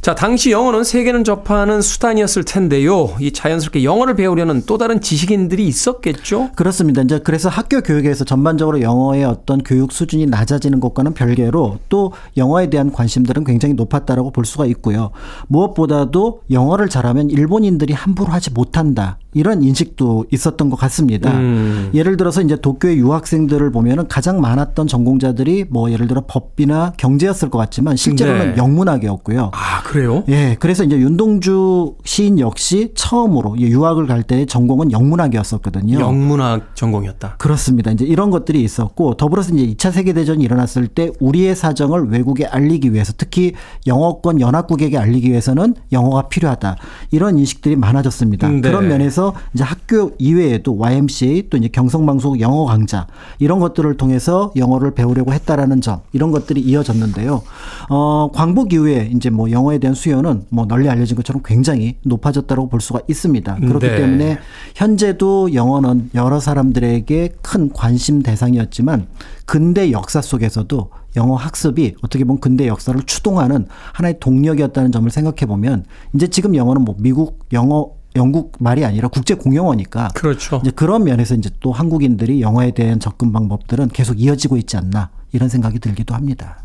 자, 0.01 0.15
당시 0.15 0.51
영어는 0.51 0.83
세계는 0.83 1.25
접하는 1.25 1.83
수단이었을 1.83 2.45
텐데요. 2.45 3.11
이 3.21 3.33
자연스럽게 3.33 3.85
영어를 3.85 4.17
배우려는 4.17 4.63
또 4.65 4.79
다른 4.79 5.03
지식인들이 5.03 5.67
있었겠죠? 5.67 6.53
그렇습니다. 6.57 7.03
이제 7.03 7.19
그래서 7.19 7.51
학교 7.51 7.83
교육에서 7.83 8.25
전반적으로 8.25 8.81
영어의 8.81 9.25
어떤 9.25 9.63
교육 9.63 9.93
수준이 9.93 10.25
낮아지는 10.25 10.81
것과는 10.81 11.13
별개로 11.13 11.81
또 11.91 12.13
영어에 12.39 12.71
대한 12.71 12.93
관심들은 12.93 13.45
굉장히 13.45 13.75
높았다라고 13.75 14.31
볼 14.31 14.47
수가 14.47 14.65
있고요. 14.67 15.11
무엇보다도 15.49 16.45
영어를 16.51 16.89
잘하면 16.89 17.29
일본인들이 17.29 17.93
함부로 17.93 18.33
하지 18.33 18.51
못한다. 18.51 19.19
이런 19.33 19.63
인식도 19.63 20.27
있었던 20.33 20.71
것 20.71 20.77
같습니다. 20.77 21.31
음. 21.33 21.91
예를 21.95 22.17
들어서 22.17 22.41
이제 22.43 22.57
도쿄의 22.57 22.99
유학생들을 22.99 23.71
보면은 23.71 24.09
가장 24.09 24.41
많았던 24.41 24.87
전공자들이 24.87 25.67
뭐 25.69 25.93
예를 25.93 26.09
들어 26.09 26.25
법비나 26.27 26.95
경제였을 26.97 27.51
것 27.51 27.59
같지만 27.59 27.97
실제로는 27.97 28.53
네. 28.53 28.57
영문학이었고요. 28.57 29.51
아, 29.53 29.83
그래요? 29.91 30.23
예. 30.29 30.57
그래서 30.61 30.85
이제 30.85 30.97
윤동주 30.97 31.97
시인 32.05 32.39
역시 32.39 32.93
처음으로 32.95 33.59
유학을 33.59 34.07
갈 34.07 34.21
때 34.23 34.47
전공은 34.47 34.93
영문학이었었거든요. 34.93 35.99
영문학 35.99 36.77
전공이었다. 36.77 37.37
그렇습니다. 37.39 37.91
이제 37.91 38.05
이런 38.05 38.31
것들이 38.31 38.63
있었고 38.63 39.15
더불어서 39.15 39.53
이제 39.55 39.67
2차 39.75 39.91
세계 39.91 40.13
대전이 40.13 40.45
일어났을 40.45 40.87
때 40.87 41.11
우리의 41.19 41.57
사정을 41.57 42.11
외국에 42.11 42.45
알리기 42.45 42.93
위해서 42.93 43.13
특히 43.17 43.55
영어권 43.89 44.41
연합국에게 44.41 44.97
알리기 44.99 45.31
위해서는 45.31 45.75
영어가 45.91 46.29
필요하다. 46.29 46.77
이런 47.11 47.39
인식들이 47.39 47.75
많아졌습니다. 47.75 48.49
네. 48.49 48.61
그런 48.61 48.87
면에서 48.87 49.35
이제 49.55 49.65
학교 49.65 50.13
이외에도 50.19 50.77
YMCA 50.77 51.49
또 51.51 51.57
이제 51.57 51.67
경성방송 51.69 52.39
영어 52.41 52.67
강좌 52.67 53.09
이런 53.41 53.59
것들을 53.59 53.97
통해서 53.97 54.53
영어를 54.55 54.93
배우려고 54.93 55.33
했다라는 55.33 55.81
점 55.81 56.01
이런 56.13 56.31
것들이 56.31 56.61
이어졌는데요. 56.61 57.43
어, 57.89 58.29
광복 58.33 58.73
이후에 58.75 59.11
이제 59.17 59.31
뭐 59.31 59.51
영어에 59.51 59.80
대한 59.81 59.95
수요는 59.95 60.45
뭐 60.51 60.67
널리 60.67 60.89
알려진 60.89 61.17
것처럼 61.17 61.43
굉장히 61.45 61.97
높아졌다고 62.05 62.69
볼 62.69 62.81
수가 62.81 63.01
있습니다. 63.09 63.57
그렇기 63.57 63.87
네. 63.87 63.97
때문에 63.97 64.39
현재도 64.75 65.55
영어는 65.55 66.11
여러 66.15 66.39
사람들에게 66.41 67.37
큰 67.43 67.73
관심 67.73 68.23
대상이었지만 68.23 69.07
근대 69.47 69.91
역사 69.91 70.23
속에서도 70.23 70.91
영어 71.17 71.35
학습이 71.35 71.97
어떻게 72.03 72.25
보면 72.25 72.41
근대 72.41 72.67
역사를 72.69 73.01
추동하는 73.03 73.67
하나의 73.93 74.21
동력이었다는 74.21 74.93
점을 74.93 75.11
생각해 75.11 75.47
보면 75.47 75.85
이제 76.15 76.29
지금 76.29 76.55
영어는 76.55 76.83
뭐 76.83 76.95
미국 76.99 77.41
영어 77.53 77.91
영국 78.17 78.53
말이 78.59 78.85
아니라 78.85 79.09
국제 79.09 79.35
공용어니까 79.35 80.09
그렇죠. 80.15 80.61
이제 80.63 80.71
그런 80.71 81.05
면에서 81.05 81.35
이제 81.35 81.51
또 81.61 81.73
한국인들이 81.73 82.41
영어에 82.41 82.73
대한 82.73 82.99
접근 82.99 83.33
방법들은 83.33 83.89
계속 83.89 84.21
이어지고 84.21 84.57
있지 84.57 84.77
않나 84.77 85.11
이런 85.33 85.49
생각이 85.49 85.79
들기도 85.79 86.15
합니다. 86.15 86.65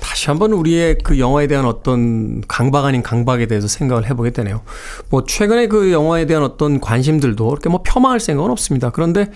다시 0.00 0.26
한번 0.26 0.52
우리의 0.52 0.98
그 1.04 1.18
영화에 1.18 1.46
대한 1.46 1.64
어떤 1.64 2.40
강박 2.48 2.84
아닌 2.84 3.02
강박에 3.02 3.46
대해서 3.46 3.68
생각을 3.68 4.08
해보게 4.10 4.30
되네요. 4.30 4.62
뭐 5.08 5.24
최근에 5.24 5.68
그 5.68 5.92
영화에 5.92 6.26
대한 6.26 6.42
어떤 6.42 6.80
관심들도 6.80 7.48
그렇게 7.48 7.68
뭐 7.68 7.82
폄하할 7.82 8.18
생각은 8.18 8.50
없습니다. 8.50 8.90
그런데 8.90 9.30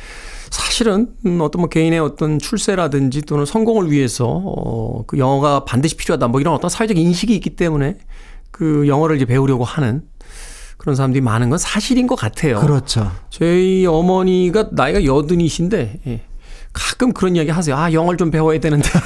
사실은 0.51 1.15
음, 1.27 1.41
어떤 1.41 1.61
뭐 1.61 1.69
개인의 1.69 2.01
어떤 2.01 2.39
출세라든지 2.39 3.23
또는 3.23 3.47
성공을 3.47 3.91
위해서 3.91 4.27
어그 4.27 5.19
영어가 5.19 5.65
반드시 5.65 5.97
필요하다 5.97 6.29
뭐 6.29 6.41
이런 6.41 6.55
어떤 6.55 6.69
사회적 6.69 6.99
인식이 6.99 7.35
있기 7.37 7.51
때문에 7.51 7.97
그 8.51 8.87
영어를 8.87 9.17
이제 9.17 9.25
배우려고 9.25 9.65
하는 9.65 10.03
그런 10.85 10.97
사람들이 10.97 11.23
많은 11.23 11.49
건 11.49 11.59
사실인 11.59 12.07
것 12.07 12.15
같아요. 12.15 12.61
그렇죠. 12.61 13.11
저희 13.31 13.87
어머니가 13.87 14.69
나이가 14.73 15.03
여든이신데 15.03 16.01
예. 16.07 16.21
가끔 16.75 17.15
그런 17.15 17.37
이야기 17.37 17.51
하세요. 17.51 17.75
아, 17.75 17.91
영어를 17.91 18.19
좀 18.19 18.31
배워야 18.31 18.61
되는데. 18.61 18.87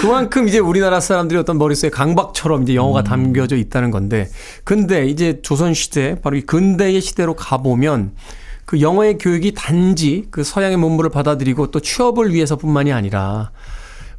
그만큼 0.00 0.48
이제 0.48 0.58
우리나라 0.58 1.00
사람들이 1.00 1.38
어떤 1.38 1.58
머릿속에 1.58 1.90
강박처럼 1.90 2.62
이제 2.62 2.74
영어가 2.74 3.00
음. 3.00 3.04
담겨져 3.04 3.56
있다는 3.56 3.90
건데. 3.90 4.26
근데 4.64 5.06
이제 5.06 5.42
조선 5.42 5.74
시대, 5.74 6.18
바로 6.18 6.36
이 6.36 6.40
근대의 6.40 7.02
시대로 7.02 7.34
가 7.34 7.58
보면 7.58 8.12
그 8.64 8.80
영어의 8.80 9.18
교육이 9.18 9.52
단지 9.54 10.28
그 10.30 10.44
서양의 10.44 10.78
문물을 10.78 11.10
받아들이고 11.10 11.72
또 11.72 11.80
취업을 11.80 12.32
위해서뿐만이 12.32 12.90
아니라 12.90 13.50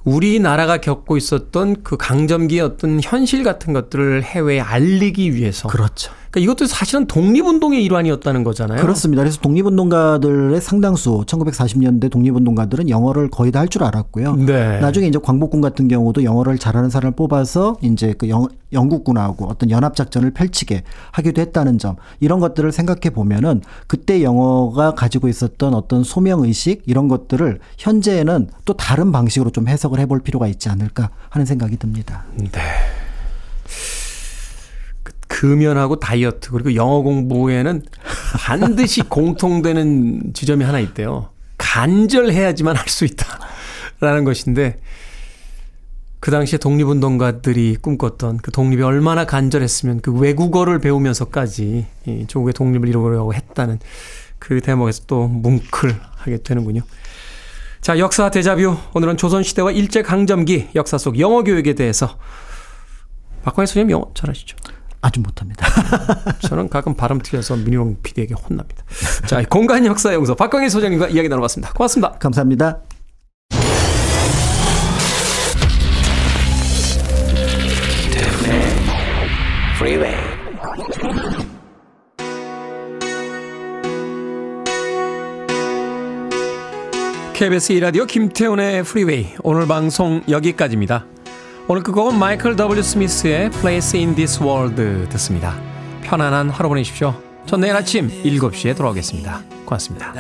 우리나라가 0.08 0.78
겪고 0.78 1.18
있었던 1.18 1.84
그 1.84 1.98
강점기의 1.98 2.62
어떤 2.62 3.02
현실 3.04 3.44
같은 3.44 3.74
것들을 3.74 4.24
해외에 4.24 4.62
알리기 4.62 5.36
위해서. 5.36 5.68
그렇죠. 5.68 6.14
그러니까 6.32 6.40
이것도 6.52 6.66
사실은 6.68 7.06
독립운동의 7.06 7.84
일환이었다는 7.84 8.44
거잖아요. 8.44 8.82
그렇습니다. 8.82 9.22
그래서 9.24 9.40
독립운동가들의 9.42 10.60
상당수 10.62 11.24
1940년대 11.28 12.10
독립운동가들은 12.12 12.90
영어를 12.90 13.30
거의 13.30 13.52
다 13.52 13.58
할 13.60 13.68
줄 13.68 13.84
알았고요. 13.84 14.36
네. 14.38 14.80
나중에 14.80 15.08
이제 15.08 15.20
광복군 15.22 15.60
같은 15.62 15.88
경우도 15.90 16.24
영어를 16.24 16.58
잘하는 16.58 16.90
사람을 16.90 17.16
뽑아서 17.16 17.76
이제 17.82 18.14
그 18.18 18.30
영, 18.30 18.48
영국군하고 18.72 19.46
어떤 19.46 19.70
연합 19.72 19.96
작전을 19.96 20.32
펼치게 20.32 20.84
하기도 21.12 21.42
했다는 21.42 21.78
점 21.80 21.98
이런 22.22 22.40
것들을 22.40 22.72
생각해 22.72 23.10
보면은 23.10 23.62
그때 23.88 24.24
영어가 24.24 24.94
가지고 24.96 25.28
있었던 25.28 25.74
어떤 25.74 26.04
소명 26.04 26.44
의식 26.44 26.84
이런 26.86 27.08
것들을 27.10 27.60
현재에는 27.78 28.48
또 28.66 28.74
다른 28.74 29.12
방식으로 29.12 29.50
좀 29.50 29.68
해석을 29.68 30.00
해볼 30.00 30.22
필요가 30.22 30.48
있지 30.48 30.70
않을까 30.70 31.10
하는 31.30 31.46
생각이 31.46 31.78
듭니다. 31.78 32.24
네. 32.36 32.50
금연하고 35.38 36.00
다이어트 36.00 36.50
그리고 36.50 36.74
영어 36.74 37.04
공부에는 37.04 37.84
반드시 38.40 39.02
공통되는 39.08 40.34
지점이 40.34 40.64
하나 40.66 40.80
있대요. 40.80 41.30
간절해야지만 41.60 42.76
할 42.76 42.88
수 42.88 43.06
있다라는 43.06 44.24
것인데 44.24 44.80
그 46.20 46.32
당시에 46.32 46.58
독립운동가들이 46.58 47.78
꿈꿨던 47.82 48.38
그 48.38 48.50
독립이 48.50 48.82
얼마나 48.82 49.26
간절했으면 49.26 50.02
그 50.02 50.12
외국어를 50.12 50.80
배우면서까지 50.80 51.86
이 52.08 52.26
조국의 52.28 52.54
독립을 52.54 52.90
이루려고 52.90 53.36
했다는 53.36 53.78
그 54.40 54.60
대목에서 54.62 55.04
또 55.06 55.28
뭉클하게 55.28 56.38
되는군요. 56.44 56.82
자, 57.82 58.00
역사 58.00 58.32
대자뷰. 58.32 58.76
오늘은 58.96 59.18
조선시대와 59.18 59.72
일제강점기 59.72 60.70
역사 60.74 60.98
속 60.98 61.20
영어 61.20 61.44
교육에 61.44 61.74
대해서 61.74 62.18
박광희 63.44 63.68
선생님 63.68 63.92
영어 63.92 64.10
잘하시죠? 64.16 64.58
아주 65.02 65.22
못합니다. 65.22 65.68
저는 66.42 66.70
가끔 66.70 66.96
발음 66.96 67.20
틀려서 67.20 67.56
민용 67.58 67.98
PD에게 68.02 68.34
혼납니다. 68.34 68.84
자, 69.26 69.44
공간 69.50 69.86
역사 69.86 70.14
연구소 70.14 70.36
박광일 70.36 70.70
소장님과 70.70 71.10
이야기 71.10 71.30
나눠봤습니다. 71.30 71.74
고맙습니다. 71.74 72.12
감사합니다. 72.20 72.82
KBS 87.38 87.74
이라디오 87.74 88.06
김태훈의 88.06 88.82
프리웨이 88.82 89.36
오늘 89.44 89.68
방송 89.68 90.24
여기까지입니다. 90.28 91.06
오늘 91.70 91.84
끝곡은 91.84 92.18
마이클 92.18 92.56
W 92.56 92.82
스미스의 92.82 93.50
Place 93.52 94.00
in 94.00 94.16
This 94.16 94.42
World 94.42 95.10
듣습니다. 95.10 95.60
편안한 96.02 96.50
하루 96.50 96.70
보내십시오. 96.70 97.14
전 97.46 97.60
내일 97.60 97.76
아침 97.76 98.08
7시에 98.08 98.76
돌아오겠습니다. 98.78 99.42
고맙습니다. 99.66 100.14